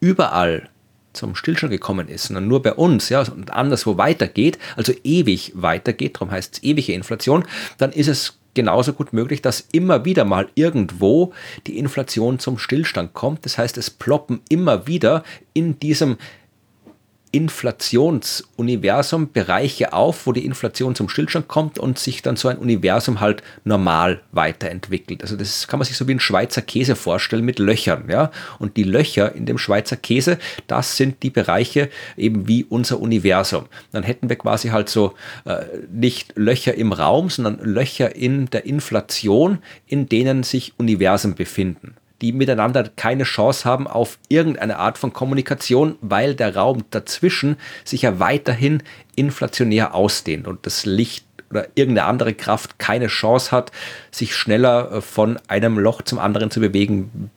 [0.00, 0.68] überall
[1.12, 6.16] zum Stillstand gekommen ist, sondern nur bei uns, ja, und anderswo weitergeht, also ewig weitergeht,
[6.16, 7.44] darum heißt es ewige Inflation,
[7.78, 11.32] dann ist es genauso gut möglich, dass immer wieder mal irgendwo
[11.66, 13.44] die Inflation zum Stillstand kommt.
[13.44, 16.16] Das heißt, es ploppen immer wieder in diesem
[17.34, 23.18] Inflationsuniversum Bereiche auf, wo die Inflation zum Stillstand kommt und sich dann so ein Universum
[23.18, 25.22] halt normal weiterentwickelt.
[25.22, 28.30] Also das kann man sich so wie ein Schweizer Käse vorstellen mit Löchern, ja.
[28.60, 33.64] Und die Löcher in dem Schweizer Käse, das sind die Bereiche eben wie unser Universum.
[33.90, 35.14] Dann hätten wir quasi halt so
[35.44, 39.58] äh, nicht Löcher im Raum, sondern Löcher in der Inflation,
[39.88, 45.96] in denen sich Universen befinden die miteinander keine Chance haben auf irgendeine Art von Kommunikation,
[46.00, 48.82] weil der Raum dazwischen sich ja weiterhin
[49.16, 53.70] inflationär ausdehnt und das Licht oder irgendeine andere Kraft keine Chance hat,
[54.10, 57.30] sich schneller äh, von einem Loch zum anderen zu bewegen,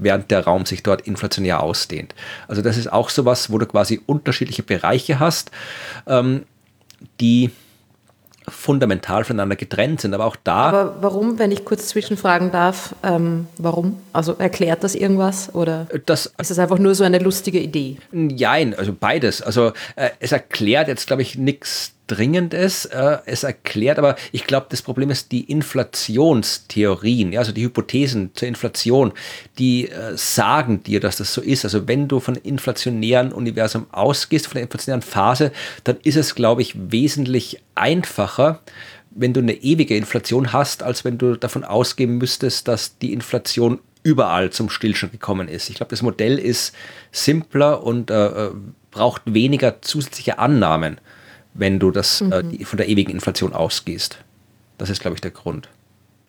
[0.00, 2.14] während der Raum sich dort inflationär ausdehnt.
[2.48, 5.52] Also das ist auch sowas, wo du quasi unterschiedliche Bereiche hast,
[6.06, 6.44] ähm,
[7.20, 7.50] die
[8.50, 10.14] fundamental voneinander getrennt sind.
[10.14, 10.68] Aber auch da.
[10.68, 13.98] Aber warum, wenn ich kurz zwischenfragen darf, ähm, warum?
[14.12, 17.96] Also erklärt das irgendwas oder das, ist das einfach nur so eine lustige Idee?
[18.12, 19.42] Nein, also beides.
[19.42, 22.86] Also äh, es erklärt jetzt, glaube ich, nichts Dringendes.
[22.86, 28.30] Äh, es erklärt aber, ich glaube, das Problem ist die Inflationstheorien, ja, also die Hypothesen
[28.34, 29.12] zur Inflation,
[29.58, 31.64] die äh, sagen dir, dass das so ist.
[31.64, 35.52] Also wenn du von inflationären Universum ausgehst, von der inflationären Phase,
[35.84, 38.60] dann ist es, glaube ich, wesentlich einfacher,
[39.10, 43.78] wenn du eine ewige Inflation hast, als wenn du davon ausgehen müsstest, dass die Inflation
[44.02, 45.68] überall zum Stillstand gekommen ist.
[45.68, 46.74] Ich glaube, das Modell ist
[47.12, 48.50] simpler und äh, äh
[48.90, 51.00] braucht weniger zusätzliche Annahmen
[51.54, 52.60] wenn du das, äh, mhm.
[52.60, 54.18] äh, von der ewigen Inflation ausgehst.
[54.78, 55.68] Das ist, glaube ich, der Grund.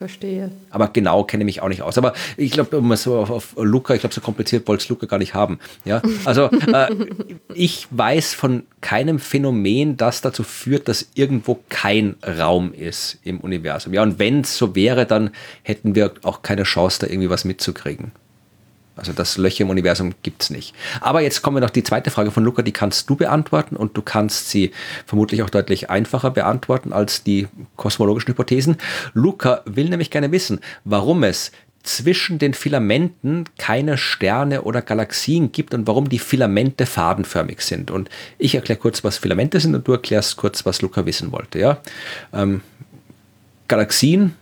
[0.01, 0.49] Verstehe.
[0.71, 1.95] Aber genau kenne ich mich auch nicht aus.
[1.99, 5.05] Aber ich glaube, um so auf, auf Luca, ich glaube, so kompliziert wollte es Luca
[5.05, 5.59] gar nicht haben.
[5.85, 6.87] Ja, also äh,
[7.53, 13.93] ich weiß von keinem Phänomen, das dazu führt, dass irgendwo kein Raum ist im Universum.
[13.93, 15.29] Ja, und wenn es so wäre, dann
[15.61, 18.11] hätten wir auch keine Chance, da irgendwie was mitzukriegen.
[19.01, 20.75] Also das Löcher im Universum gibt es nicht.
[20.99, 23.97] Aber jetzt kommen wir noch die zweite Frage von Luca, die kannst du beantworten und
[23.97, 24.71] du kannst sie
[25.07, 27.47] vermutlich auch deutlich einfacher beantworten als die
[27.77, 28.77] kosmologischen Hypothesen.
[29.13, 35.73] Luca will nämlich gerne wissen, warum es zwischen den Filamenten keine Sterne oder Galaxien gibt
[35.73, 37.89] und warum die Filamente fadenförmig sind.
[37.89, 41.57] Und ich erkläre kurz, was Filamente sind und du erklärst kurz, was Luca wissen wollte.
[41.57, 41.79] Ja?
[42.33, 42.61] Ähm,
[43.67, 44.35] Galaxien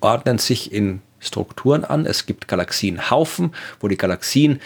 [0.00, 2.04] ordnen sich in Strukturen an.
[2.04, 4.60] Es gibt Galaxienhaufen, wo die Galaxien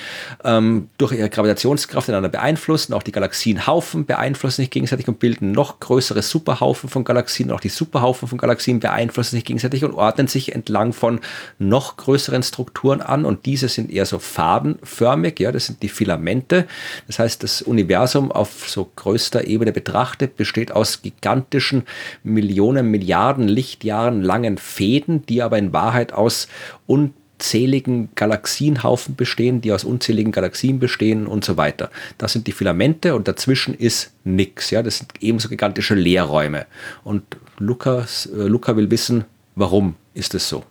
[0.45, 2.95] ähm, durch ihre Gravitationskraft einander beeinflussen.
[2.95, 7.51] Auch die Galaxienhaufen beeinflussen sich gegenseitig und bilden noch größere Superhaufen von Galaxien.
[7.53, 11.21] Auch die Superhaufen von Galaxien beeinflussen sich gegenseitig und ordnen sich entlang von
[11.59, 13.25] noch größeren Strukturen an.
[13.25, 15.39] Und diese sind eher so fadenförmig.
[15.39, 16.67] Ja, das sind die Filamente.
[17.07, 21.85] Das heißt, das Universum auf so größter Ebene betrachtet besteht aus gigantischen
[22.23, 26.46] Millionen, Milliarden Lichtjahren langen Fäden, die aber in Wahrheit aus
[26.87, 31.91] unzähligen Galaxienhaufen bestehen, die aus unzähligen Galaxien bestehen und so weiter.
[32.19, 34.71] Das sind die Filamente und dazwischen ist nichts.
[34.71, 36.67] Ja, das sind ebenso gigantische Leerräume.
[37.05, 37.23] Und
[37.59, 39.25] Lukas, äh, Luca will wissen,
[39.55, 40.65] warum ist es so?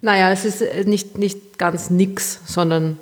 [0.00, 2.98] Naja, es ist äh, nicht, nicht ganz nix, sondern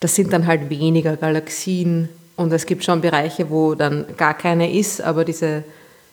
[0.00, 4.72] das sind dann halt weniger Galaxien und es gibt schon Bereiche, wo dann gar keine
[4.72, 5.62] ist, aber diese,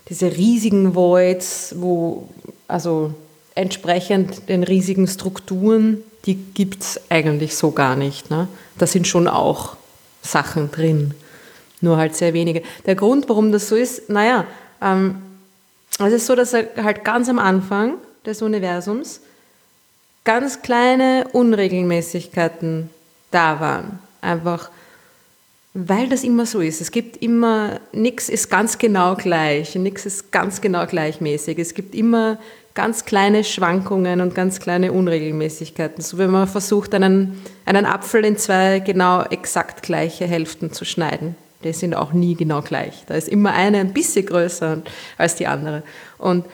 [0.10, 2.28] diese riesigen Voids, wo
[2.68, 3.14] also
[3.58, 8.30] entsprechend den riesigen Strukturen, die gibt es eigentlich so gar nicht.
[8.30, 8.48] Ne?
[8.78, 9.76] Da sind schon auch
[10.22, 11.14] Sachen drin,
[11.82, 12.64] nur halt sehr wenige.
[12.86, 14.46] Der Grund, warum das so ist, naja,
[14.82, 15.22] ähm,
[16.00, 17.96] es ist so, dass halt ganz am Anfang
[18.26, 19.22] des Universums
[20.24, 22.90] ganz kleine Unregelmäßigkeiten
[23.32, 24.00] da waren.
[24.22, 24.70] Einfach
[25.80, 26.82] weil das immer so ist.
[26.82, 31.60] Es gibt immer, nichts ist ganz genau gleich, nichts ist ganz genau gleichmäßig.
[31.60, 32.40] Es gibt immer
[32.78, 36.04] ganz kleine Schwankungen und ganz kleine Unregelmäßigkeiten.
[36.04, 41.36] So wenn man versucht, einen, einen Apfel in zwei genau exakt gleiche Hälften zu schneiden.
[41.64, 43.04] Die sind auch nie genau gleich.
[43.08, 44.84] Da ist immer eine ein bisschen größer
[45.18, 45.82] als die andere.
[46.20, 46.46] Und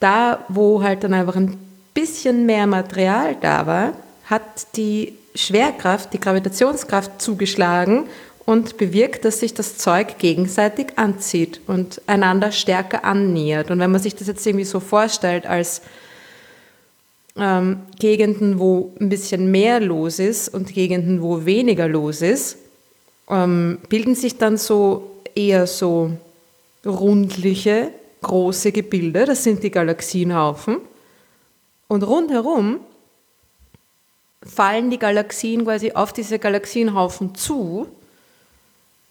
[0.00, 1.56] da, wo halt dann einfach ein
[1.94, 3.92] bisschen mehr Material da war,
[4.24, 4.42] hat
[4.74, 8.06] die Schwerkraft, die Gravitationskraft zugeschlagen
[8.48, 13.70] und bewirkt, dass sich das Zeug gegenseitig anzieht und einander stärker annähert.
[13.70, 15.82] Und wenn man sich das jetzt irgendwie so vorstellt als
[17.36, 22.56] ähm, Gegenden, wo ein bisschen mehr los ist und Gegenden, wo weniger los ist,
[23.28, 26.12] ähm, bilden sich dann so eher so
[26.86, 27.90] rundliche,
[28.22, 29.26] große Gebilde.
[29.26, 30.78] Das sind die Galaxienhaufen.
[31.86, 32.80] Und rundherum
[34.42, 37.88] fallen die Galaxien quasi auf diese Galaxienhaufen zu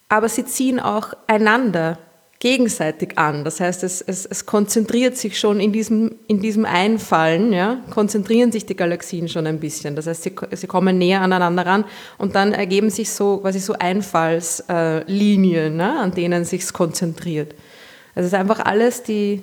[0.09, 1.97] aber sie ziehen auch einander
[2.39, 3.43] gegenseitig an.
[3.43, 8.51] Das heißt, es, es, es konzentriert sich schon in diesem, in diesem Einfallen, ja, konzentrieren
[8.51, 9.95] sich die Galaxien schon ein bisschen.
[9.95, 11.85] Das heißt, sie, sie kommen näher aneinander ran
[12.19, 17.55] und dann ergeben sich so quasi so Einfallslinien, ne, an denen sich konzentriert.
[18.13, 19.41] Also es ist einfach alles die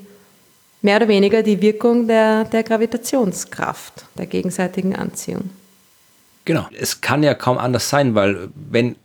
[0.83, 5.51] mehr oder weniger die Wirkung der, der Gravitationskraft, der gegenseitigen Anziehung.
[6.45, 6.67] Genau.
[6.79, 8.97] Es kann ja kaum anders sein, weil wenn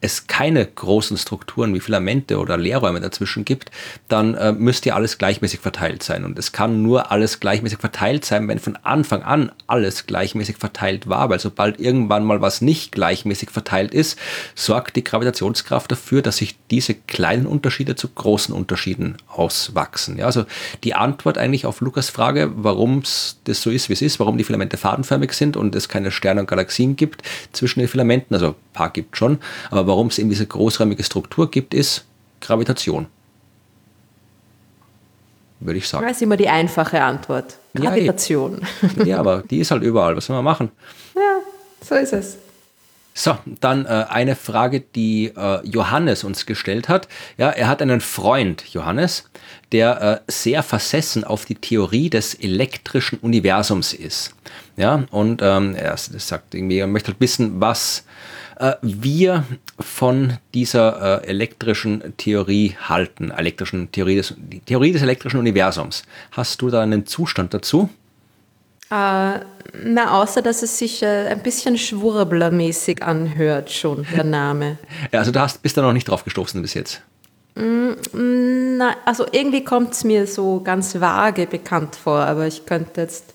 [0.00, 3.72] es keine großen Strukturen wie Filamente oder Leerräume dazwischen gibt,
[4.06, 6.24] dann äh, müsste ja alles gleichmäßig verteilt sein.
[6.24, 11.08] Und es kann nur alles gleichmäßig verteilt sein, wenn von Anfang an alles gleichmäßig verteilt
[11.08, 11.30] war.
[11.30, 14.18] Weil sobald irgendwann mal was nicht gleichmäßig verteilt ist,
[14.54, 20.16] sorgt die Gravitationskraft dafür, dass sich diese kleinen Unterschiede zu großen Unterschieden auswachsen.
[20.16, 20.44] Ja, also
[20.84, 24.38] die Antwort eigentlich auf Lukas Frage, warum es das so ist, wie es ist, warum
[24.38, 27.22] die Filamente fadenförmig sind und es keine Sterne und Galaxien gibt
[27.52, 29.38] zwischen den Filamenten, also ein paar gibt schon,
[29.72, 32.04] aber warum es eben diese großräumige Struktur gibt, ist
[32.40, 33.06] Gravitation.
[35.60, 36.06] Würde ich sagen.
[36.06, 37.58] Das ist immer die einfache Antwort.
[37.74, 38.60] Gravitation.
[38.98, 40.16] Ja, ja, aber die ist halt überall.
[40.16, 40.70] Was soll man machen?
[41.16, 41.40] Ja,
[41.84, 42.38] so ist es.
[43.12, 47.08] So, dann äh, eine Frage, die äh, Johannes uns gestellt hat.
[47.36, 49.28] Ja, er hat einen Freund, Johannes,
[49.72, 54.34] der äh, sehr versessen auf die Theorie des elektrischen Universums ist.
[54.76, 58.04] Ja, und ähm, er sagt irgendwie, er möchte halt wissen, was
[58.58, 59.44] äh, wir
[59.78, 66.02] von dieser äh, elektrischen Theorie halten, elektrischen Theorie des, die Theorie des elektrischen Universums.
[66.32, 67.88] Hast du da einen Zustand dazu?
[68.90, 69.40] Äh,
[69.84, 74.78] na, außer dass es sich äh, ein bisschen schwurblermäßig anhört, schon der Name.
[75.12, 77.02] ja, also du hast, bist da noch nicht drauf gestoßen bis jetzt.
[77.54, 77.92] Mm,
[78.78, 83.34] na, also irgendwie kommt es mir so ganz vage bekannt vor, aber ich könnte jetzt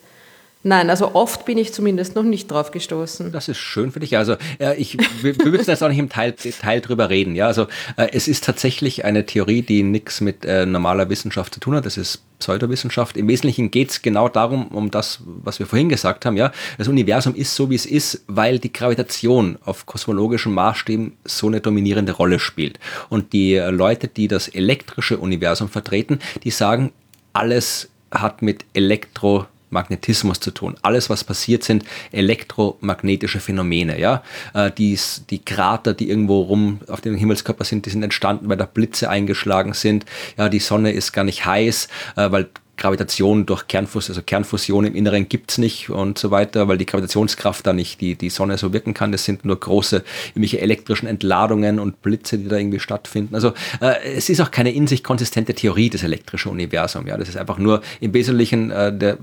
[0.65, 3.33] Nein, also oft bin ich zumindest noch nicht drauf gestoßen.
[3.33, 4.17] Das ist schön für dich.
[4.17, 7.35] Also äh, ich, wir, wir müssen jetzt auch nicht im Teil, Detail drüber reden.
[7.35, 11.59] Ja, also äh, es ist tatsächlich eine Theorie, die nichts mit äh, normaler Wissenschaft zu
[11.59, 11.85] tun hat.
[11.85, 13.17] Das ist Pseudowissenschaft.
[13.17, 16.37] Im Wesentlichen geht es genau darum, um das, was wir vorhin gesagt haben.
[16.37, 21.47] Ja, das Universum ist so, wie es ist, weil die Gravitation auf kosmologischen Maßstäben so
[21.47, 22.79] eine dominierende Rolle spielt.
[23.09, 26.93] Und die äh, Leute, die das elektrische Universum vertreten, die sagen,
[27.33, 30.75] alles hat mit Elektro Magnetismus zu tun.
[30.81, 33.99] Alles, was passiert, sind elektromagnetische Phänomene.
[33.99, 34.23] Ja?
[34.53, 34.97] Äh, die,
[35.29, 39.09] die Krater, die irgendwo rum auf dem Himmelskörper sind, die sind entstanden, weil da Blitze
[39.09, 40.05] eingeschlagen sind.
[40.37, 42.49] Ja, die Sonne ist gar nicht heiß, äh, weil
[42.83, 46.85] Gravitation durch Kernfusion, also Kernfusion im Inneren gibt es nicht und so weiter, weil die
[46.85, 49.13] Gravitationskraft da nicht die, die Sonne so wirken kann.
[49.13, 53.35] Das sind nur große irgendwelche elektrischen Entladungen und Blitze, die da irgendwie stattfinden.
[53.35, 57.07] Also äh, es ist auch keine in sich konsistente Theorie des elektrischen Universums.
[57.07, 59.17] Ja, das ist einfach nur im Wesentlichen äh, der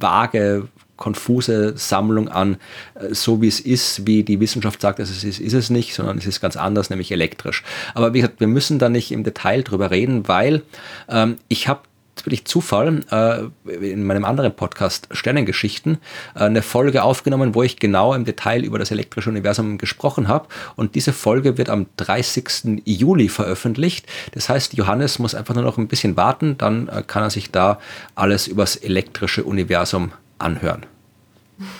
[0.00, 0.66] vage
[0.96, 2.56] konfuse Sammlung an,
[2.94, 5.92] äh, so wie es ist, wie die Wissenschaft sagt, dass es ist, ist es nicht,
[5.92, 7.64] sondern es ist ganz anders, nämlich elektrisch.
[7.92, 10.62] Aber wie gesagt, wir müssen da nicht im Detail drüber reden, weil
[11.10, 11.80] ähm, ich habe
[12.16, 15.98] wirklich Zufall äh, in meinem anderen Podcast Sternengeschichten
[16.34, 20.48] äh, eine Folge aufgenommen, wo ich genau im Detail über das elektrische Universum gesprochen habe.
[20.76, 22.82] Und diese Folge wird am 30.
[22.84, 24.06] Juli veröffentlicht.
[24.32, 27.50] Das heißt, Johannes muss einfach nur noch ein bisschen warten, dann äh, kann er sich
[27.50, 27.78] da
[28.14, 30.86] alles über das elektrische Universum anhören.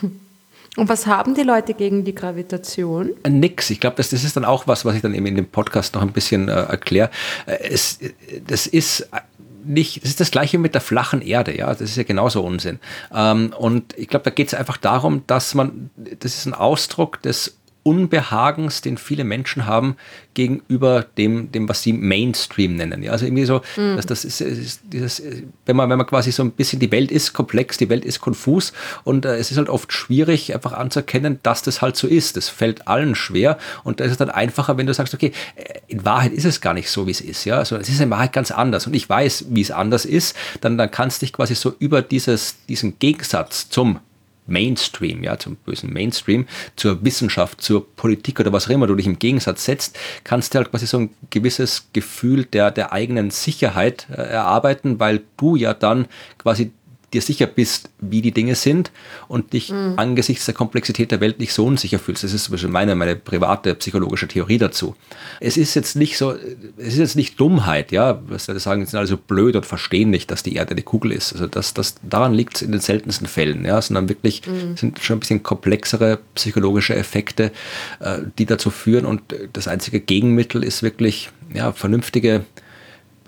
[0.75, 3.11] Und was haben die Leute gegen die Gravitation?
[3.25, 3.69] Äh, nix.
[3.69, 5.95] Ich glaube, das, das ist dann auch was, was ich dann eben in dem Podcast
[5.95, 7.11] noch ein bisschen äh, erkläre.
[7.45, 7.99] Äh, es,
[8.47, 9.07] das ist
[9.65, 12.79] nicht, das ist das gleiche mit der flachen Erde, ja, das ist ja genauso Unsinn.
[13.15, 17.23] Ähm, und ich glaube, da geht es einfach darum, dass man, das ist ein Ausdruck
[17.23, 19.97] des Unbehagens, den viele Menschen haben
[20.35, 23.03] gegenüber dem, dem was sie Mainstream nennen.
[23.03, 23.97] Ja, also irgendwie so, mhm.
[23.97, 25.23] dass das ist, ist, dieses,
[25.67, 28.21] wenn man, wenn man quasi so ein bisschen, die Welt ist komplex, die Welt ist
[28.21, 28.73] konfus
[29.05, 32.37] und äh, es ist halt oft schwierig, einfach anzuerkennen, dass das halt so ist.
[32.37, 35.81] Das fällt allen schwer und da ist es dann einfacher, wenn du sagst, okay, äh,
[35.89, 37.45] in Wahrheit ist es gar nicht so, wie es ist.
[37.45, 40.37] Ja, also es ist in Wahrheit ganz anders und ich weiß, wie es anders ist,
[40.61, 44.01] dann, dann kannst du dich quasi so über dieses, diesen Gegensatz zum
[44.47, 49.07] Mainstream, ja, zum bösen Mainstream, zur Wissenschaft, zur Politik oder was auch immer du dich
[49.07, 54.07] im Gegensatz setzt, kannst du halt quasi so ein gewisses Gefühl der, der eigenen Sicherheit
[54.11, 56.07] äh, erarbeiten, weil du ja dann
[56.39, 56.73] quasi
[57.13, 58.91] dir sicher bist, wie die Dinge sind
[59.29, 59.95] und dich mhm.
[59.97, 62.25] angesichts der Komplexität der Welt nicht so unsicher fühlst.
[62.25, 64.97] Das ist zum Beispiel meine, meine private psychologische Theorie dazu.
[65.41, 66.35] Es ist jetzt nicht so,
[66.77, 70.11] es ist jetzt nicht Dummheit, ja, was Leute sagen, sind alle so blöd und verstehen
[70.11, 71.33] nicht, dass die Erde eine Kugel ist.
[71.33, 74.77] Also das, das, daran liegt es in den seltensten Fällen, ja, sondern wirklich mhm.
[74.77, 77.53] sind schon ein bisschen komplexere psychologische Effekte,
[78.01, 82.45] äh, die dazu führen und das einzige Gegenmittel ist wirklich, ja, vernünftige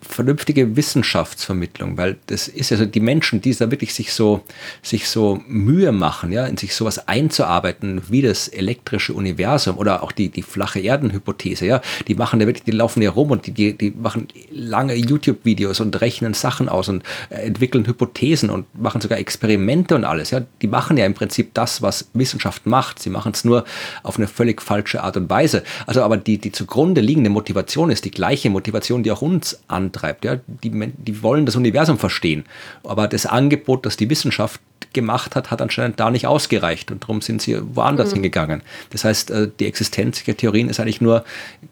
[0.09, 4.43] vernünftige Wissenschaftsvermittlung, weil das ist ja so, die Menschen, die da wirklich sich so,
[4.83, 10.13] sich so Mühe machen, ja, in sich sowas einzuarbeiten, wie das elektrische Universum oder auch
[10.13, 13.53] die, die flache Erdenhypothese, ja, die machen ja wirklich, die laufen ja rum und die,
[13.53, 19.01] die, die machen lange YouTube-Videos und rechnen Sachen aus und äh, entwickeln Hypothesen und machen
[19.01, 23.01] sogar Experimente und alles, ja, die machen ja im Prinzip das, was Wissenschaft macht.
[23.01, 23.65] Sie machen es nur
[24.03, 25.63] auf eine völlig falsche Art und Weise.
[25.87, 29.93] Also aber die, die zugrunde liegende Motivation ist die gleiche Motivation, die auch uns an
[29.95, 30.25] antreibt.
[30.25, 30.39] Ja?
[30.47, 32.45] Die, die wollen das Universum verstehen.
[32.83, 34.61] Aber das Angebot, das die Wissenschaft
[34.93, 38.15] gemacht hat, hat anscheinend da nicht ausgereicht und darum sind sie woanders mhm.
[38.15, 38.63] hingegangen.
[38.91, 41.25] Das heißt, äh, die Existenz der Theorien ist eigentlich nur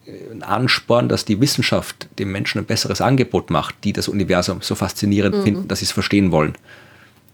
[0.07, 4.59] äh, ein Ansporn, dass die Wissenschaft dem Menschen ein besseres Angebot macht, die das Universum
[4.61, 5.43] so faszinierend mhm.
[5.43, 6.55] finden, dass sie es verstehen wollen.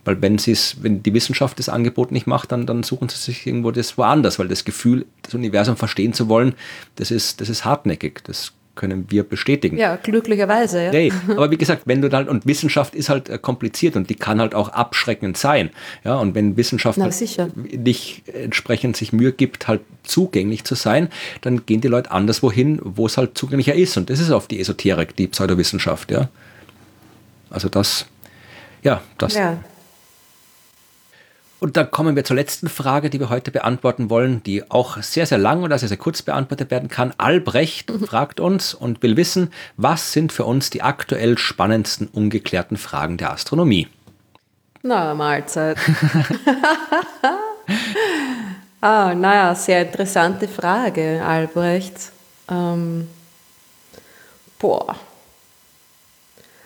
[0.04, 3.70] Weil wenn, wenn die Wissenschaft das Angebot nicht macht, dann, dann suchen sie sich irgendwo
[3.70, 6.54] das woanders, weil das Gefühl, das Universum verstehen zu wollen,
[6.96, 8.20] das ist, das ist hartnäckig.
[8.24, 9.76] Das können wir bestätigen.
[9.76, 10.84] Ja, glücklicherweise.
[10.84, 10.92] Ja.
[10.92, 14.14] Nee, aber wie gesagt, wenn du dann, und Wissenschaft ist halt äh, kompliziert und die
[14.14, 15.70] kann halt auch abschreckend sein.
[16.04, 21.08] Ja, und wenn Wissenschaft Na, halt nicht entsprechend sich Mühe gibt, halt zugänglich zu sein,
[21.40, 23.96] dann gehen die Leute anderswohin, wo es halt zugänglicher ist.
[23.96, 26.28] Und das ist auf die Esoterik, die Pseudowissenschaft, ja.
[27.50, 28.06] Also das,
[28.82, 29.34] ja, das.
[29.34, 29.58] Ja.
[31.60, 35.26] Und dann kommen wir zur letzten Frage, die wir heute beantworten wollen, die auch sehr,
[35.26, 37.12] sehr lang oder sehr, sehr kurz beantwortet werden kann.
[37.18, 38.06] Albrecht mhm.
[38.06, 43.32] fragt uns und will wissen, was sind für uns die aktuell spannendsten ungeklärten Fragen der
[43.32, 43.88] Astronomie?
[44.82, 45.78] Na, Mahlzeit.
[48.80, 52.12] ah, naja, sehr interessante Frage, Albrecht.
[52.48, 53.08] Ähm,
[54.60, 54.94] boah.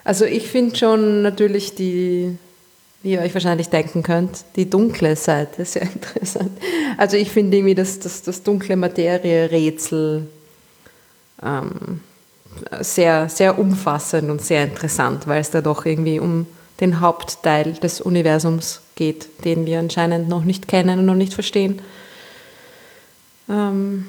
[0.03, 2.37] Also ich finde schon natürlich die
[3.03, 6.57] wie ihr euch wahrscheinlich denken könnt, die dunkle Seite sehr interessant.
[6.97, 10.27] Also ich finde irgendwie das, das, das dunkle Materie-Rätsel
[11.43, 11.99] ähm,
[12.79, 16.47] sehr, sehr umfassend und sehr interessant, weil es da doch irgendwie um
[16.79, 21.81] den Hauptteil des Universums geht, den wir anscheinend noch nicht kennen und noch nicht verstehen.
[23.49, 24.05] Ähm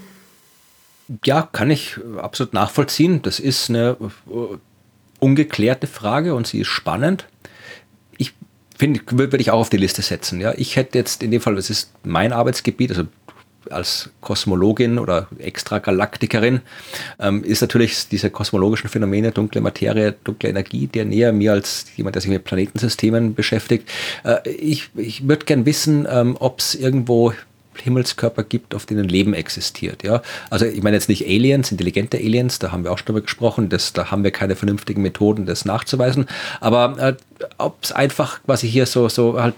[1.24, 3.22] ja, kann ich absolut nachvollziehen.
[3.22, 4.56] Das ist eine äh,
[5.18, 7.26] ungeklärte Frage und sie ist spannend
[8.78, 10.40] würde ich auch auf die Liste setzen.
[10.40, 13.04] Ja, ich hätte jetzt in dem Fall, das ist mein Arbeitsgebiet, also
[13.70, 16.60] als Kosmologin oder Extragalaktikerin
[17.18, 22.14] ähm, ist natürlich diese kosmologischen Phänomene, dunkle Materie, dunkle Energie, der näher mir als jemand,
[22.14, 23.90] der sich mit Planetensystemen beschäftigt.
[24.24, 27.32] Äh, ich ich würde gern wissen, ähm, ob es irgendwo
[27.82, 30.04] Himmelskörper gibt, auf denen Leben existiert.
[30.04, 30.22] Ja?
[30.50, 33.68] Also ich meine jetzt nicht Aliens, intelligente Aliens, da haben wir auch schon drüber gesprochen,
[33.68, 36.26] das, da haben wir keine vernünftigen Methoden, das nachzuweisen.
[36.60, 37.14] Aber äh,
[37.58, 39.54] ob es einfach quasi hier so, so halt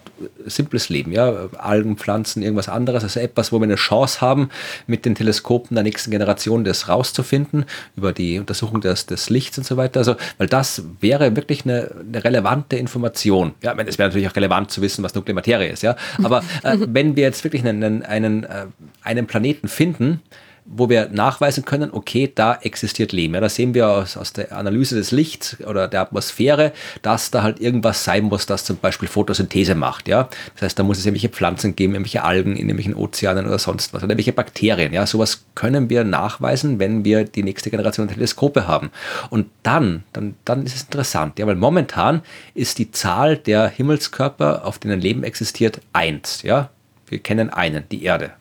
[0.46, 4.50] simples Leben, ja, Algen, Pflanzen, irgendwas anderes, also etwas, wo wir eine Chance haben,
[4.86, 7.64] mit den Teleskopen der nächsten Generation das rauszufinden,
[7.96, 10.00] über die Untersuchung des, des Lichts und so weiter.
[10.00, 13.54] Also, weil das wäre wirklich eine, eine relevante Information.
[13.62, 15.96] Ja, ich meine, es wäre natürlich auch relevant zu wissen, was dunkle Materie ist, ja.
[16.22, 18.66] Aber äh, wenn wir jetzt wirklich einen, einen, einen, äh,
[19.02, 20.22] einen Planeten finden,
[20.68, 23.34] wo wir nachweisen können, okay, da existiert Leben.
[23.34, 27.42] Ja, da sehen wir aus, aus der Analyse des Lichts oder der Atmosphäre, dass da
[27.42, 30.08] halt irgendwas sein muss, das zum Beispiel Photosynthese macht.
[30.08, 30.28] Ja?
[30.54, 33.94] Das heißt, da muss es irgendwelche Pflanzen geben, irgendwelche Algen in irgendwelchen Ozeanen oder sonst
[33.94, 34.92] was, oder irgendwelche Bakterien.
[34.92, 35.06] Ja?
[35.06, 38.90] Sowas können wir nachweisen, wenn wir die nächste Generation Teleskope haben.
[39.30, 41.46] Und dann, dann, dann ist es interessant, ja?
[41.46, 42.22] weil momentan
[42.54, 46.42] ist die Zahl der Himmelskörper, auf denen Leben existiert, eins.
[46.42, 46.70] Ja?
[47.06, 48.32] Wir kennen einen, die Erde.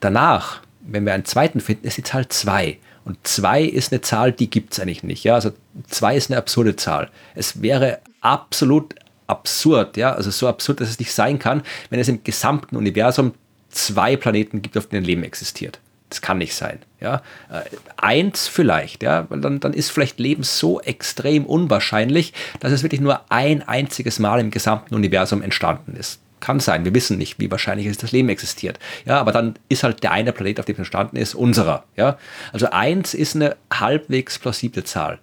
[0.00, 2.78] Danach wenn wir einen zweiten finden, ist die Zahl 2.
[3.04, 5.24] Und 2 ist eine Zahl, die gibt es eigentlich nicht.
[5.24, 5.34] Ja?
[5.34, 5.52] Also
[5.88, 7.10] 2 ist eine absurde Zahl.
[7.34, 8.94] Es wäre absolut
[9.26, 13.34] absurd, ja, also so absurd, dass es nicht sein kann, wenn es im gesamten Universum
[13.70, 15.80] zwei Planeten gibt, auf denen Leben existiert.
[16.08, 16.78] Das kann nicht sein.
[17.00, 17.22] Ja?
[17.50, 17.62] Äh,
[17.96, 23.00] eins vielleicht, ja, weil dann, dann ist vielleicht Leben so extrem unwahrscheinlich, dass es wirklich
[23.00, 26.20] nur ein einziges Mal im gesamten Universum entstanden ist.
[26.40, 28.78] Kann sein, wir wissen nicht, wie wahrscheinlich ist, das Leben existiert.
[29.04, 31.84] Ja, aber dann ist halt der eine Planet, auf dem es entstanden ist, unserer.
[31.96, 32.18] Ja,
[32.52, 35.18] also eins ist eine halbwegs plausible Zahl.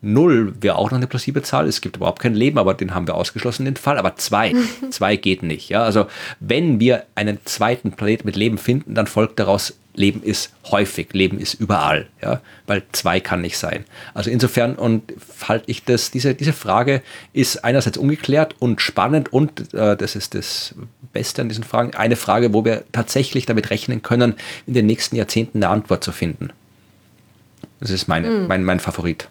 [0.00, 1.66] Null wäre auch noch eine plausible Zahl.
[1.66, 3.98] Es gibt überhaupt kein Leben, aber den haben wir ausgeschlossen, den Fall.
[3.98, 4.54] Aber zwei,
[4.90, 5.68] zwei geht nicht.
[5.68, 6.06] Ja, also
[6.40, 11.38] wenn wir einen zweiten Planet mit Leben finden, dann folgt daraus Leben ist häufig, Leben
[11.38, 13.84] ist überall, ja, weil zwei kann nicht sein.
[14.14, 15.12] Also insofern und
[15.46, 20.34] halte ich das, diese, diese Frage ist einerseits ungeklärt und spannend und äh, das ist
[20.34, 20.74] das
[21.12, 24.34] Beste an diesen Fragen, eine Frage, wo wir tatsächlich damit rechnen können,
[24.66, 26.50] in den nächsten Jahrzehnten eine Antwort zu finden.
[27.80, 28.46] Das ist mein, mhm.
[28.46, 29.28] mein, mein Favorit.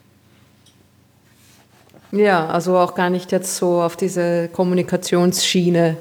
[2.11, 5.97] Ja, also auch gar nicht jetzt so auf diese Kommunikationsschiene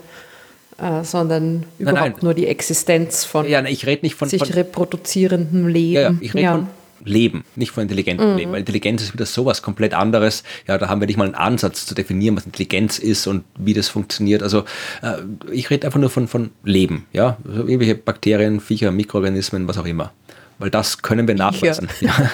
[0.78, 4.48] äh, sondern überhaupt nein, nur die Existenz von ja, ich rede nicht von sich von,
[4.50, 5.94] reproduzierendem Leben.
[5.94, 6.52] Ja, ja ich rede ja.
[6.52, 6.68] von
[7.04, 8.36] Leben, nicht von intelligentem mhm.
[8.36, 10.42] Leben, weil Intelligenz ist wieder sowas komplett anderes.
[10.66, 13.74] Ja, da haben wir nicht mal einen Ansatz zu definieren, was Intelligenz ist und wie
[13.74, 14.42] das funktioniert.
[14.42, 14.64] Also
[15.02, 15.16] äh,
[15.50, 19.86] ich rede einfach nur von, von Leben, ja, also irgendwelche Bakterien, Viecher, Mikroorganismen, was auch
[19.86, 20.12] immer.
[20.58, 21.88] Weil das können wir nachweisen.
[22.00, 22.12] Ja.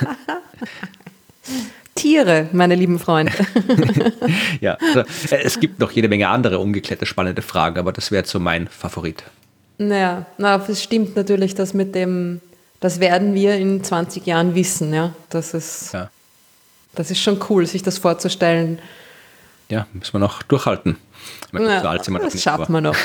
[1.95, 3.33] Tiere, meine lieben Freunde.
[4.61, 8.41] ja, also, es gibt noch jede Menge andere ungeklärte, spannende Fragen, aber das wäre so
[8.41, 9.23] mein Favorit.
[9.79, 12.41] Naja, na, es stimmt natürlich, dass mit dem,
[12.81, 15.15] das werden wir in 20 Jahren wissen, ja.
[15.29, 16.11] Das ist, ja.
[16.95, 18.79] das ist schon cool, sich das vorzustellen.
[19.69, 20.97] Ja, müssen wir noch durchhalten.
[21.53, 22.97] Ja, so das schafft man noch.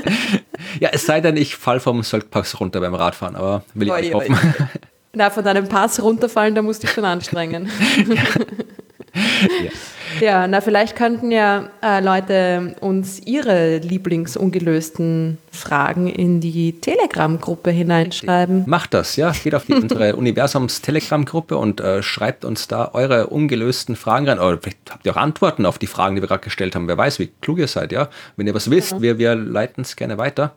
[0.80, 4.14] ja, es sei denn, ich fall vom Sölkpass runter beim Radfahren, aber will ich nicht
[4.14, 4.36] hoffen.
[5.16, 7.70] Na, von deinem Pass runterfallen, da musst du dich schon anstrengen.
[8.06, 8.22] ja.
[10.20, 18.64] Ja, na, vielleicht könnten ja äh, Leute uns ihre Lieblingsungelösten Fragen in die Telegram-Gruppe hineinschreiben.
[18.66, 19.32] Macht das, ja.
[19.32, 24.38] Geht auf die, unsere Universums-Telegram-Gruppe und äh, schreibt uns da eure ungelösten Fragen rein.
[24.38, 26.86] Oder vielleicht habt ihr auch Antworten auf die Fragen, die wir gerade gestellt haben.
[26.88, 28.08] Wer weiß, wie klug ihr seid, ja.
[28.36, 29.02] Wenn ihr was wisst, ja.
[29.02, 30.54] wir, wir leiten es gerne weiter.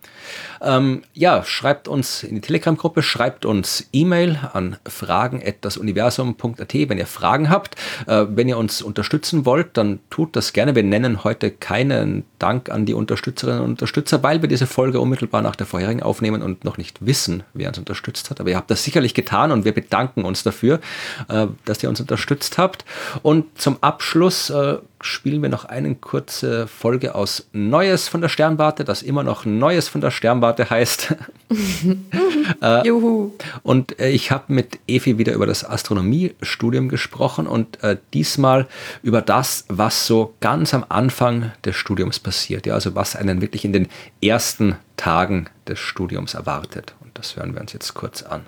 [0.62, 7.50] Ähm, ja, schreibt uns in die Telegram-Gruppe, schreibt uns E-Mail an fragen.dasuniversum.at, wenn ihr Fragen
[7.50, 7.76] habt.
[8.08, 10.76] Äh, wenn ihr uns unterstützen wollt, dann tut das gerne.
[10.76, 15.02] Wir nennen heute keinen Dank an die Unterstützerinnen und Unterstützer, weil wir diese Folge Folge
[15.02, 18.40] unmittelbar nach der vorherigen aufnehmen und noch nicht wissen, wer uns unterstützt hat.
[18.40, 20.80] Aber ihr habt das sicherlich getan und wir bedanken uns dafür,
[21.28, 22.86] äh, dass ihr uns unterstützt habt.
[23.22, 28.84] Und zum Abschluss äh, spielen wir noch eine kurze Folge aus Neues von der Sternwarte,
[28.84, 31.16] das immer noch Neues von der Sternwarte heißt.
[32.62, 33.34] äh, Juhu.
[33.64, 38.68] Und äh, ich habe mit Evi wieder über das Astronomiestudium gesprochen und äh, diesmal
[39.02, 42.66] über das, was so ganz am Anfang des Studiums passiert.
[42.66, 43.88] Ja, also was einen wirklich in den
[44.22, 46.94] ersten Tagen des Studiums erwartet.
[47.02, 48.48] Und das hören wir uns jetzt kurz an.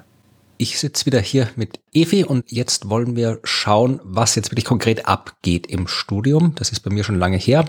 [0.61, 5.07] Ich sitze wieder hier mit Evi und jetzt wollen wir schauen, was jetzt wirklich konkret
[5.07, 6.53] abgeht im Studium.
[6.53, 7.65] Das ist bei mir schon lange her,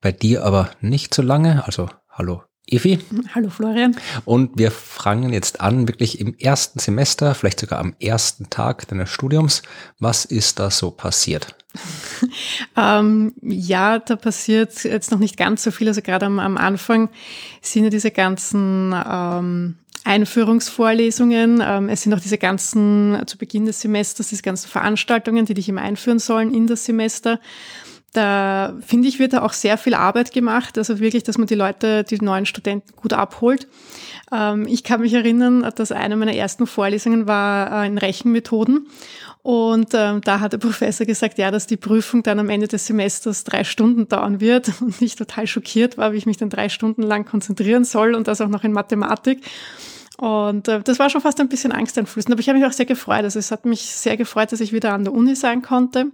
[0.00, 1.64] bei dir aber nicht so lange.
[1.64, 2.98] Also hallo Evi.
[3.36, 3.96] Hallo Florian.
[4.24, 9.10] Und wir fangen jetzt an, wirklich im ersten Semester, vielleicht sogar am ersten Tag deines
[9.10, 9.62] Studiums.
[10.00, 11.54] Was ist da so passiert?
[12.76, 15.88] ähm, ja, da passiert jetzt noch nicht ganz so viel.
[15.88, 17.08] Also gerade am, am Anfang
[17.60, 21.62] sind ja diese ganzen ähm, Einführungsvorlesungen.
[21.64, 25.68] Ähm, es sind auch diese ganzen, zu Beginn des Semesters, diese ganzen Veranstaltungen, die dich
[25.68, 27.40] immer einführen sollen in das Semester.
[28.14, 30.78] Da finde ich, wird da auch sehr viel Arbeit gemacht.
[30.78, 33.66] Also wirklich, dass man die Leute, die neuen Studenten gut abholt.
[34.32, 38.86] Ähm, ich kann mich erinnern, dass eine meiner ersten Vorlesungen war äh, in Rechenmethoden.
[39.42, 42.86] Und ähm, da hat der Professor gesagt, ja, dass die Prüfung dann am Ende des
[42.86, 44.70] Semesters drei Stunden dauern wird.
[44.80, 48.28] Und ich total schockiert war, wie ich mich dann drei Stunden lang konzentrieren soll und
[48.28, 49.42] das auch noch in Mathematik.
[50.18, 52.32] Und äh, das war schon fast ein bisschen angsteinflößend.
[52.32, 53.24] Aber ich habe mich auch sehr gefreut.
[53.24, 56.06] Also es hat mich sehr gefreut, dass ich wieder an der Uni sein konnte,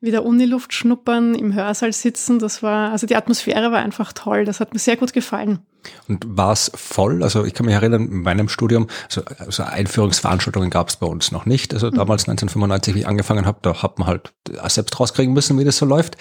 [0.00, 2.38] wieder Uniluft schnuppern, im Hörsaal sitzen.
[2.38, 4.44] Das war, also die Atmosphäre war einfach toll.
[4.44, 5.60] Das hat mir sehr gut gefallen.
[6.08, 7.22] Und war es voll?
[7.22, 11.32] Also ich kann mich erinnern, in meinem Studium, so, also Einführungsveranstaltungen gab es bei uns
[11.32, 11.72] noch nicht.
[11.74, 11.96] Also mhm.
[11.96, 14.32] damals 1995, wie ich angefangen habe, da hat man halt
[14.68, 16.16] selbst rauskriegen müssen, wie das so läuft.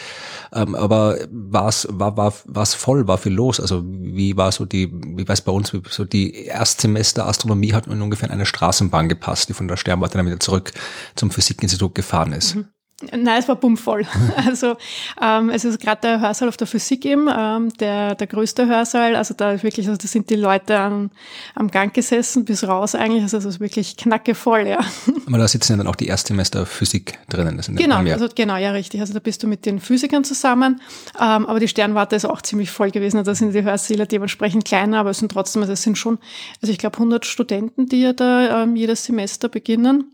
[0.53, 3.59] Ähm, aber war's, war war war's voll, war viel los?
[3.59, 8.01] Also wie war so die, wie weiß bei uns, so die Erstsemester Astronomie hat in
[8.01, 10.71] ungefähr in eine Straßenbahn gepasst, die von der Sternwarte dann wieder zurück
[11.15, 12.55] zum Physikinstitut gefahren ist.
[12.55, 12.67] Mhm.
[13.01, 14.05] Nein, es war bummvoll.
[14.45, 14.77] Also
[15.21, 19.15] ähm, es ist gerade der Hörsaal auf der Physik eben, ähm, der, der größte Hörsaal.
[19.15, 21.11] Also da wirklich, also da sind die Leute am,
[21.55, 23.23] am Gang gesessen bis raus eigentlich.
[23.23, 24.79] Also es ist wirklich knackevoll, ja.
[25.27, 27.57] Aber da sitzen ja dann auch die Erstsemester Physik drinnen.
[27.57, 29.01] Das genau, also genau, ja richtig.
[29.01, 30.81] Also da bist du mit den Physikern zusammen.
[31.19, 33.17] Ähm, aber die Sternwarte ist auch ziemlich voll gewesen.
[33.17, 36.17] Also da sind die Hörsäle dementsprechend kleiner, aber es sind trotzdem, also es sind schon,
[36.61, 40.11] also ich glaube 100 Studenten, die ja da ähm, jedes Semester beginnen.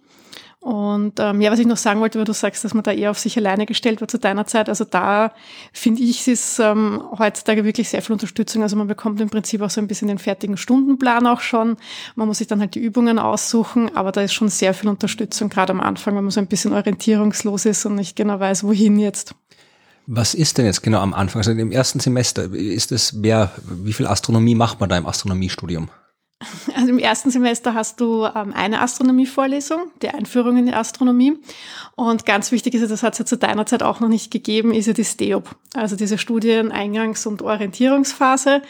[0.66, 3.12] Und ähm, ja, was ich noch sagen wollte, weil du sagst, dass man da eher
[3.12, 4.68] auf sich alleine gestellt war zu deiner Zeit.
[4.68, 5.32] Also da
[5.72, 8.64] finde ich, ist ähm, heutzutage wirklich sehr viel Unterstützung.
[8.64, 11.78] Also man bekommt im Prinzip auch so ein bisschen den fertigen Stundenplan auch schon.
[12.16, 15.50] Man muss sich dann halt die Übungen aussuchen, aber da ist schon sehr viel Unterstützung,
[15.50, 18.98] gerade am Anfang, wenn man so ein bisschen orientierungslos ist und nicht genau weiß, wohin
[18.98, 19.36] jetzt.
[20.08, 21.42] Was ist denn jetzt genau am Anfang?
[21.42, 25.90] Also im ersten Semester ist es mehr, wie viel Astronomie macht man da im Astronomiestudium?
[26.76, 31.38] Also im ersten Semester hast du ähm, eine Astronomievorlesung, die Einführung in die Astronomie.
[31.96, 34.74] Und ganz wichtig ist, das hat es ja zu deiner Zeit auch noch nicht gegeben,
[34.74, 38.62] ist ja die STEOP, also diese Studieneingangs- und Orientierungsphase.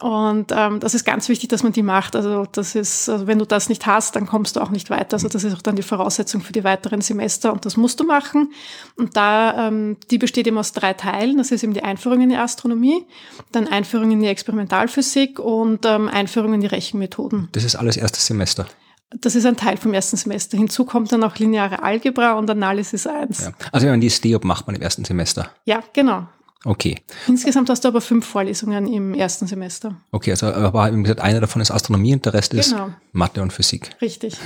[0.00, 2.16] Und ähm, das ist ganz wichtig, dass man die macht.
[2.16, 5.14] Also das ist, also wenn du das nicht hast, dann kommst du auch nicht weiter.
[5.14, 8.04] Also das ist auch dann die Voraussetzung für die weiteren Semester und das musst du
[8.04, 8.52] machen.
[8.96, 11.38] Und da, ähm, die besteht eben aus drei Teilen.
[11.38, 13.04] Das ist eben die Einführung in die Astronomie,
[13.52, 17.48] dann Einführung in die Experimentalphysik und ähm, Einführung in die Rechenmethoden.
[17.52, 18.66] Das ist alles erstes Semester.
[19.10, 20.58] Das ist ein Teil vom ersten Semester.
[20.58, 23.40] Hinzu kommt dann auch lineare Algebra und Analysis 1.
[23.40, 23.52] Ja.
[23.70, 25.48] Also wenn man die STEOP macht man im ersten Semester.
[25.64, 26.26] Ja, genau.
[26.66, 26.96] Okay.
[27.28, 30.00] Insgesamt hast du aber fünf Vorlesungen im ersten Semester.
[30.10, 32.60] Okay, also aber wie gesagt, eine davon ist Astronomie und der Rest genau.
[32.60, 32.76] ist
[33.12, 33.90] Mathe und Physik.
[34.02, 34.36] Richtig.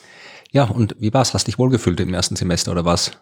[0.52, 1.32] ja, und wie war es?
[1.32, 3.12] Hast du dich wohlgefühlt im ersten Semester oder was?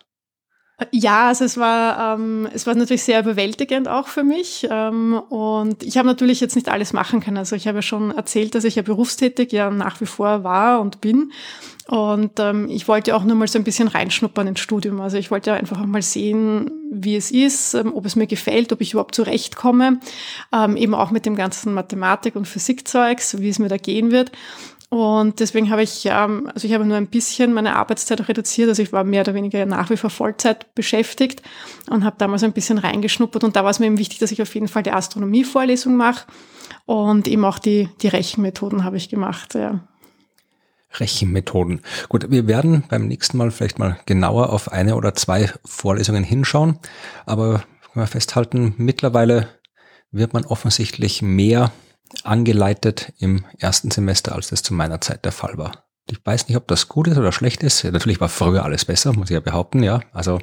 [0.92, 4.66] Ja, also es war, ähm, es war natürlich sehr überwältigend auch für mich.
[4.70, 7.36] Ähm, und ich habe natürlich jetzt nicht alles machen können.
[7.36, 10.80] Also ich habe ja schon erzählt, dass ich ja berufstätig ja nach wie vor war
[10.80, 11.32] und bin.
[11.88, 15.00] Und ähm, ich wollte auch nur mal so ein bisschen reinschnuppern ins Studium.
[15.00, 18.74] Also ich wollte einfach auch mal sehen, wie es ist, ähm, ob es mir gefällt,
[18.74, 19.98] ob ich überhaupt zurechtkomme.
[20.52, 24.32] Ähm, eben auch mit dem ganzen Mathematik- und Physikzeugs, wie es mir da gehen wird.
[24.90, 28.68] Und deswegen habe ich, ähm, also ich habe nur ein bisschen meine Arbeitszeit reduziert.
[28.68, 31.40] Also ich war mehr oder weniger nach wie vor Vollzeit beschäftigt
[31.88, 33.44] und habe damals ein bisschen reingeschnuppert.
[33.44, 36.26] Und da war es mir eben wichtig, dass ich auf jeden Fall die Astronomie-Vorlesung mache
[36.84, 39.54] und eben auch die, die Rechenmethoden habe ich gemacht.
[39.54, 39.80] Ja.
[40.94, 41.82] Rechenmethoden.
[42.08, 46.78] Gut, wir werden beim nächsten Mal vielleicht mal genauer auf eine oder zwei Vorlesungen hinschauen.
[47.26, 49.48] Aber können wir festhalten, mittlerweile
[50.10, 51.72] wird man offensichtlich mehr
[52.24, 55.84] angeleitet im ersten Semester, als das zu meiner Zeit der Fall war.
[56.10, 57.84] Ich weiß nicht, ob das gut ist oder schlecht ist.
[57.84, 60.00] Natürlich war früher alles besser, muss ich ja behaupten, ja.
[60.12, 60.38] Also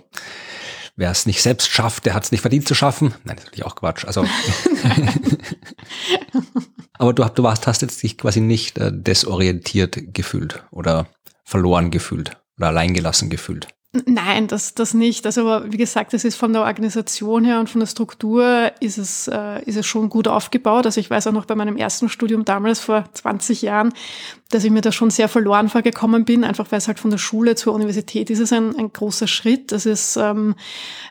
[0.96, 3.14] wer es nicht selbst schafft, der hat es nicht verdient zu schaffen.
[3.24, 4.06] Nein, das ist natürlich auch Quatsch.
[4.06, 4.24] Also
[6.93, 11.08] aber du, du warst, hast jetzt dich quasi nicht äh, desorientiert gefühlt oder
[11.43, 13.68] verloren gefühlt oder alleingelassen gefühlt.
[14.06, 15.26] Nein, das, das nicht.
[15.26, 19.28] Also wie gesagt, es ist von der Organisation her und von der Struktur ist es,
[19.28, 20.86] äh, ist es schon gut aufgebaut.
[20.86, 23.93] Also ich weiß auch noch bei meinem ersten Studium damals vor 20 Jahren,
[24.50, 27.18] dass ich mir da schon sehr verloren vorgekommen bin, einfach weil es halt von der
[27.18, 29.72] Schule zur Universität ist es ein, ein großer Schritt.
[29.72, 30.56] Es ist ähm,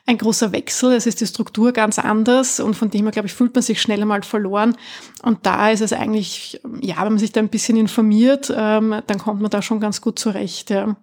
[0.07, 0.93] ein großer Wechsel.
[0.93, 3.81] Es ist die Struktur ganz anders und von dem her, glaube ich, fühlt man sich
[3.81, 4.77] schnell einmal verloren.
[5.23, 9.19] Und da ist es eigentlich, ja, wenn man sich da ein bisschen informiert, ähm, dann
[9.19, 10.71] kommt man da schon ganz gut zurecht.
[10.71, 10.97] Ja.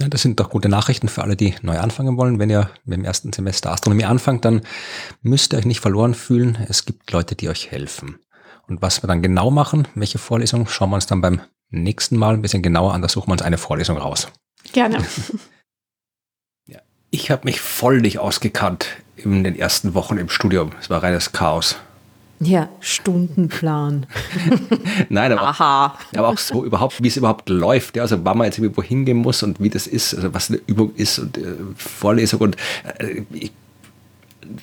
[0.00, 2.38] Ja, das sind doch gute Nachrichten für alle, die neu anfangen wollen.
[2.38, 4.62] Wenn ihr mit dem ersten Semester Astronomie anfangt, dann
[5.22, 6.58] müsst ihr euch nicht verloren fühlen.
[6.68, 8.18] Es gibt Leute, die euch helfen.
[8.66, 11.40] Und was wir dann genau machen, welche Vorlesung, schauen wir uns dann beim
[11.70, 13.02] nächsten Mal ein bisschen genauer an.
[13.02, 14.28] Da suchen wir uns eine Vorlesung raus.
[14.72, 15.04] Gerne.
[16.66, 16.80] ja,
[17.10, 20.72] ich habe mich voll nicht ausgekannt in den ersten Wochen im Studium.
[20.80, 21.76] Es war reines Chaos.
[22.40, 24.06] Ja, Stundenplan.
[25.08, 25.98] Nein, aber, Aha.
[26.16, 27.96] aber auch so überhaupt, wie es überhaupt läuft.
[27.96, 30.60] Ja, also wann man jetzt irgendwo hingehen muss und wie das ist, also was eine
[30.66, 32.56] Übung ist und äh, Vorlesung und
[32.98, 33.52] äh, ich,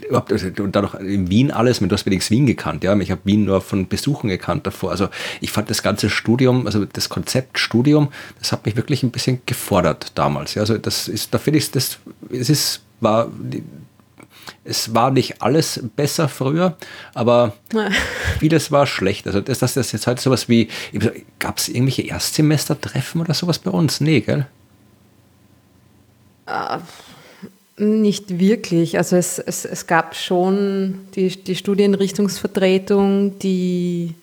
[0.07, 2.95] überhaupt, also, und dann noch in Wien alles, du hast wenigstens Wien gekannt, ja.
[2.99, 4.91] Ich habe Wien nur von Besuchen gekannt davor.
[4.91, 5.09] Also
[5.39, 8.09] ich fand das ganze Studium, also das Konzept Studium,
[8.39, 10.55] das hat mich wirklich ein bisschen gefordert damals.
[10.55, 10.61] Ja.
[10.61, 11.99] Also das ist, da finde ich das,
[12.29, 13.29] es ist, war
[14.63, 16.77] es war nicht alles besser früher,
[17.13, 17.53] aber
[18.39, 19.25] vieles war schlecht.
[19.25, 20.67] Also das, das ist jetzt halt sowas wie,
[21.39, 24.01] gab es irgendwelche Erstsemestertreffen oder sowas bei uns?
[24.01, 24.45] Nee, gell?
[26.47, 26.79] Uh,
[27.77, 28.97] nicht wirklich.
[28.97, 34.13] Also es, es, es gab schon die, die Studienrichtungsvertretung, die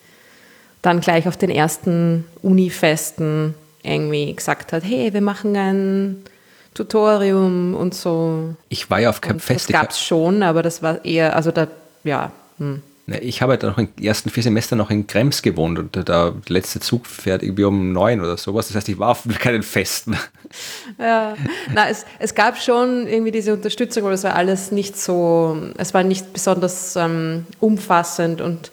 [0.82, 6.16] dann gleich auf den ersten Unifesten irgendwie gesagt hat, hey, wir machen ein
[6.78, 8.54] Tutorium und so.
[8.68, 9.68] Ich war ja auf keinem Fest.
[9.68, 11.66] Das gab es schon, aber das war eher, also da,
[12.04, 12.30] ja.
[12.58, 12.82] Hm.
[13.20, 16.34] Ich habe halt noch in den ersten vier Semestern noch in Krems gewohnt und der
[16.48, 18.68] letzte Zug fährt irgendwie um neun oder sowas.
[18.68, 20.14] Das heißt, ich war auf keinen Festen.
[20.98, 21.34] Ja,
[21.74, 25.94] na, es, es gab schon irgendwie diese Unterstützung, aber es war alles nicht so, es
[25.94, 28.70] war nicht besonders ähm, umfassend und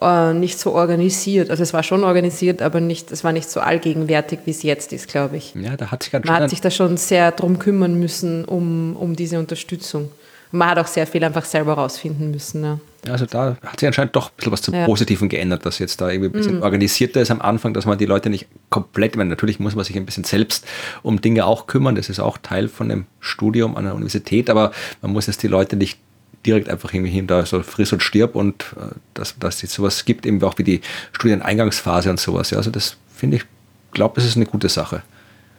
[0.00, 1.50] äh, nicht so organisiert.
[1.50, 4.92] Also es war schon organisiert, aber nicht, es war nicht so allgegenwärtig, wie es jetzt
[4.92, 5.54] ist, glaube ich.
[5.54, 9.16] Ja, da hat sich Man hat sich da schon sehr drum kümmern müssen, um, um
[9.16, 10.10] diese Unterstützung.
[10.52, 12.64] Und man hat auch sehr viel einfach selber rausfinden müssen.
[12.64, 12.78] Ja.
[13.08, 14.84] Also da hat sich anscheinend doch ein bisschen was zum ja.
[14.84, 16.62] Positiven geändert, dass jetzt da irgendwie ein bisschen mhm.
[16.62, 19.96] organisierter ist am Anfang, dass man die Leute nicht komplett, meine, natürlich muss man sich
[19.96, 20.66] ein bisschen selbst
[21.02, 24.72] um Dinge auch kümmern, das ist auch Teil von dem Studium an der Universität, aber
[25.00, 25.98] man muss jetzt die Leute nicht
[26.46, 30.04] direkt einfach irgendwie hin, da so friss und stirb und äh, dass, dass es sowas
[30.04, 30.80] gibt, eben auch wie die
[31.12, 32.50] Studieneingangsphase und sowas.
[32.50, 33.44] Ja, also das finde ich,
[33.92, 35.02] glaube, das ist eine gute Sache.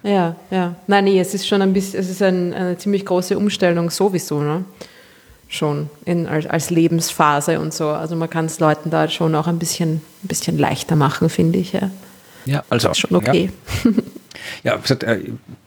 [0.04, 0.76] Ja, ja.
[0.88, 4.42] Nein, nee, es ist schon ein bisschen, es ist ein, eine ziemlich große Umstellung sowieso,
[4.42, 4.66] ne?
[5.48, 7.90] Schon in, als, als Lebensphase und so.
[7.90, 11.60] Also man kann es Leuten da schon auch ein bisschen, ein bisschen leichter machen, finde
[11.60, 11.74] ich.
[11.74, 11.92] Ja,
[12.46, 12.88] ja also.
[12.88, 13.52] Das ist schon okay.
[13.84, 13.92] Ja,
[14.64, 15.20] ja gesagt, äh,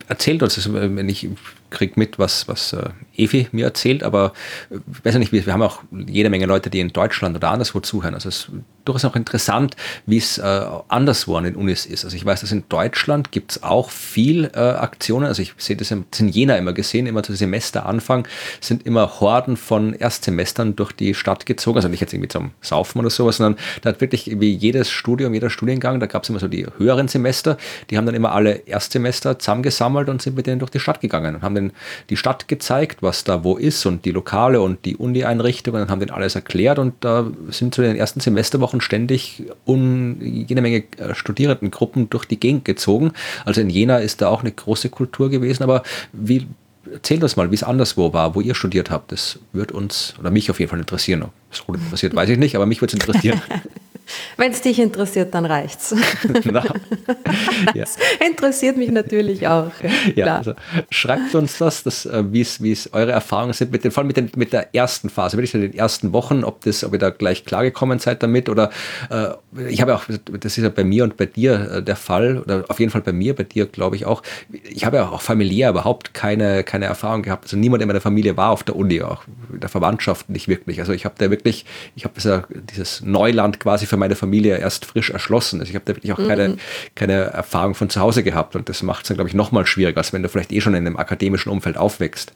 [0.08, 1.28] erzählt uns, also, wenn ich
[1.74, 4.32] kriege mit, was, was äh, Evi mir erzählt, aber
[4.70, 7.80] äh, weiß nicht, wir, wir haben auch jede Menge Leute, die in Deutschland oder anderswo
[7.80, 8.14] zuhören.
[8.14, 8.50] Also es ist
[8.84, 9.76] durchaus auch interessant,
[10.06, 12.04] wie es äh, anderswo an den Unis ist.
[12.04, 15.26] Also ich weiß, dass in Deutschland gibt es auch viel äh, Aktionen.
[15.26, 18.28] Also ich sehe das, das in Jena immer gesehen, immer zu Semesteranfang
[18.60, 21.76] sind immer Horden von Erstsemestern durch die Stadt gezogen.
[21.76, 25.34] Also nicht jetzt irgendwie zum Saufen oder sowas, sondern da hat wirklich wie jedes Studium,
[25.34, 27.56] jeder Studiengang, da gab es immer so die höheren Semester,
[27.90, 31.36] die haben dann immer alle Erstsemester zusammengesammelt und sind mit denen durch die Stadt gegangen
[31.36, 31.72] und haben den,
[32.10, 36.00] die Stadt gezeigt, was da wo ist und die Lokale und die Uni-Einrichtungen und haben
[36.00, 41.14] denen alles erklärt und da sind zu den ersten Semesterwochen ständig un, jede Menge äh,
[41.14, 43.12] Studierendengruppen durch die Gegend gezogen.
[43.44, 45.82] Also in Jena ist da auch eine große Kultur gewesen, aber
[46.12, 46.46] wie
[46.92, 49.12] erzählt uns mal, wie es anderswo war, wo ihr studiert habt.
[49.12, 51.22] Das wird uns oder mich auf jeden Fall interessieren.
[51.22, 53.40] Ob es interessiert, weiß ich nicht, aber mich würde es interessieren.
[54.36, 55.94] Wenn es dich interessiert, dann reicht's.
[57.74, 57.84] ja.
[58.26, 59.70] interessiert mich natürlich auch.
[60.14, 60.54] Ja, also
[60.90, 64.16] schreibt uns das, das äh, wie es eure Erfahrungen sind, mit den, vor allem mit,
[64.16, 67.10] den, mit der ersten Phase, wirklich in den ersten Wochen, ob, das, ob ihr da
[67.10, 68.70] gleich klargekommen seid damit oder
[69.10, 69.28] äh,
[69.68, 72.64] ich habe auch, das ist ja bei mir und bei dir äh, der Fall, oder
[72.68, 75.70] auf jeden Fall bei mir, bei dir glaube ich auch, ich habe ja auch familiär
[75.70, 77.44] überhaupt keine, keine Erfahrung gehabt.
[77.44, 80.80] Also niemand in meiner Familie war auf der Uni, auch in der Verwandtschaft nicht wirklich.
[80.80, 84.86] Also ich habe da wirklich, ich habe ja dieses Neuland quasi für meine Familie erst
[84.86, 85.60] frisch erschlossen.
[85.60, 86.26] Also ich habe da wirklich auch mhm.
[86.26, 86.56] keine,
[86.96, 89.66] keine Erfahrung von zu Hause gehabt und das macht es dann, glaube ich, noch mal
[89.66, 92.32] schwieriger, als wenn du vielleicht eh schon in einem akademischen Umfeld aufwächst.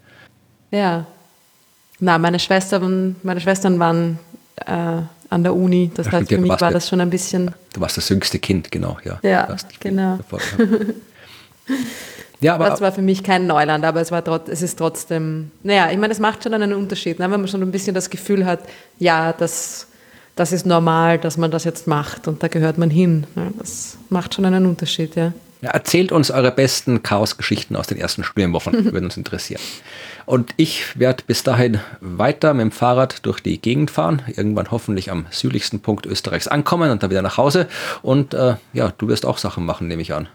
[0.71, 1.07] Ja.
[1.99, 4.21] Na, meine Schwestern, meine Schwestern waren
[4.67, 5.91] äh, an der Uni.
[5.93, 7.53] Das heißt, für mich war das schon ein bisschen.
[7.73, 9.19] Du warst das jüngste Kind, genau, ja.
[9.23, 10.21] Ja, genau.
[12.41, 15.51] ja, aber das war für mich kein Neuland, aber es, war trot, es ist trotzdem,
[15.65, 17.29] naja, ich meine, es macht schon einen Unterschied, ne?
[17.29, 18.61] wenn man schon ein bisschen das Gefühl hat,
[19.01, 19.88] ja, das
[20.39, 23.27] das ist normal, dass man das jetzt macht und da gehört man hin.
[23.59, 25.33] das macht schon einen Unterschied, ja.
[25.63, 29.61] ja erzählt uns eure besten Chaos-Geschichten aus den ersten Studienwochen, würden uns interessieren.
[30.27, 35.11] Und ich werde bis dahin weiter mit dem Fahrrad durch die Gegend fahren, irgendwann hoffentlich
[35.11, 37.67] am südlichsten Punkt Österreichs ankommen und dann wieder nach Hause.
[38.03, 40.29] Und äh, ja, du wirst auch Sachen machen, nehme ich an.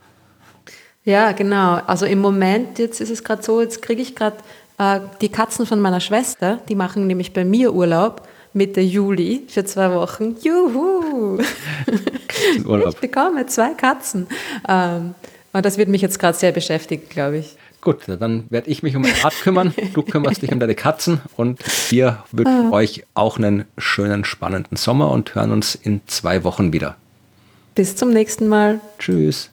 [1.06, 1.80] Ja, genau.
[1.88, 4.38] Also im Moment, jetzt ist es gerade so, jetzt kriege ich gerade
[4.80, 8.28] äh, die Katzen von meiner Schwester, die machen nämlich bei mir Urlaub.
[8.54, 10.36] Mitte Juli für zwei Wochen.
[10.42, 11.40] Juhu!
[11.88, 12.64] Ich
[13.02, 14.28] bekomme zwei Katzen.
[14.68, 15.16] Ähm,
[15.54, 17.58] und das wird mich jetzt gerade sehr beschäftigen, glaube ich.
[17.82, 19.74] Gut, dann werde ich mich um mein Rad kümmern.
[19.94, 21.60] Du kümmerst dich um deine Katzen und
[21.92, 22.72] wir wünschen ah.
[22.72, 26.96] euch auch einen schönen, spannenden Sommer und hören uns in zwei Wochen wieder.
[27.76, 28.80] Bis zum nächsten Mal.
[29.00, 29.50] Tschüss.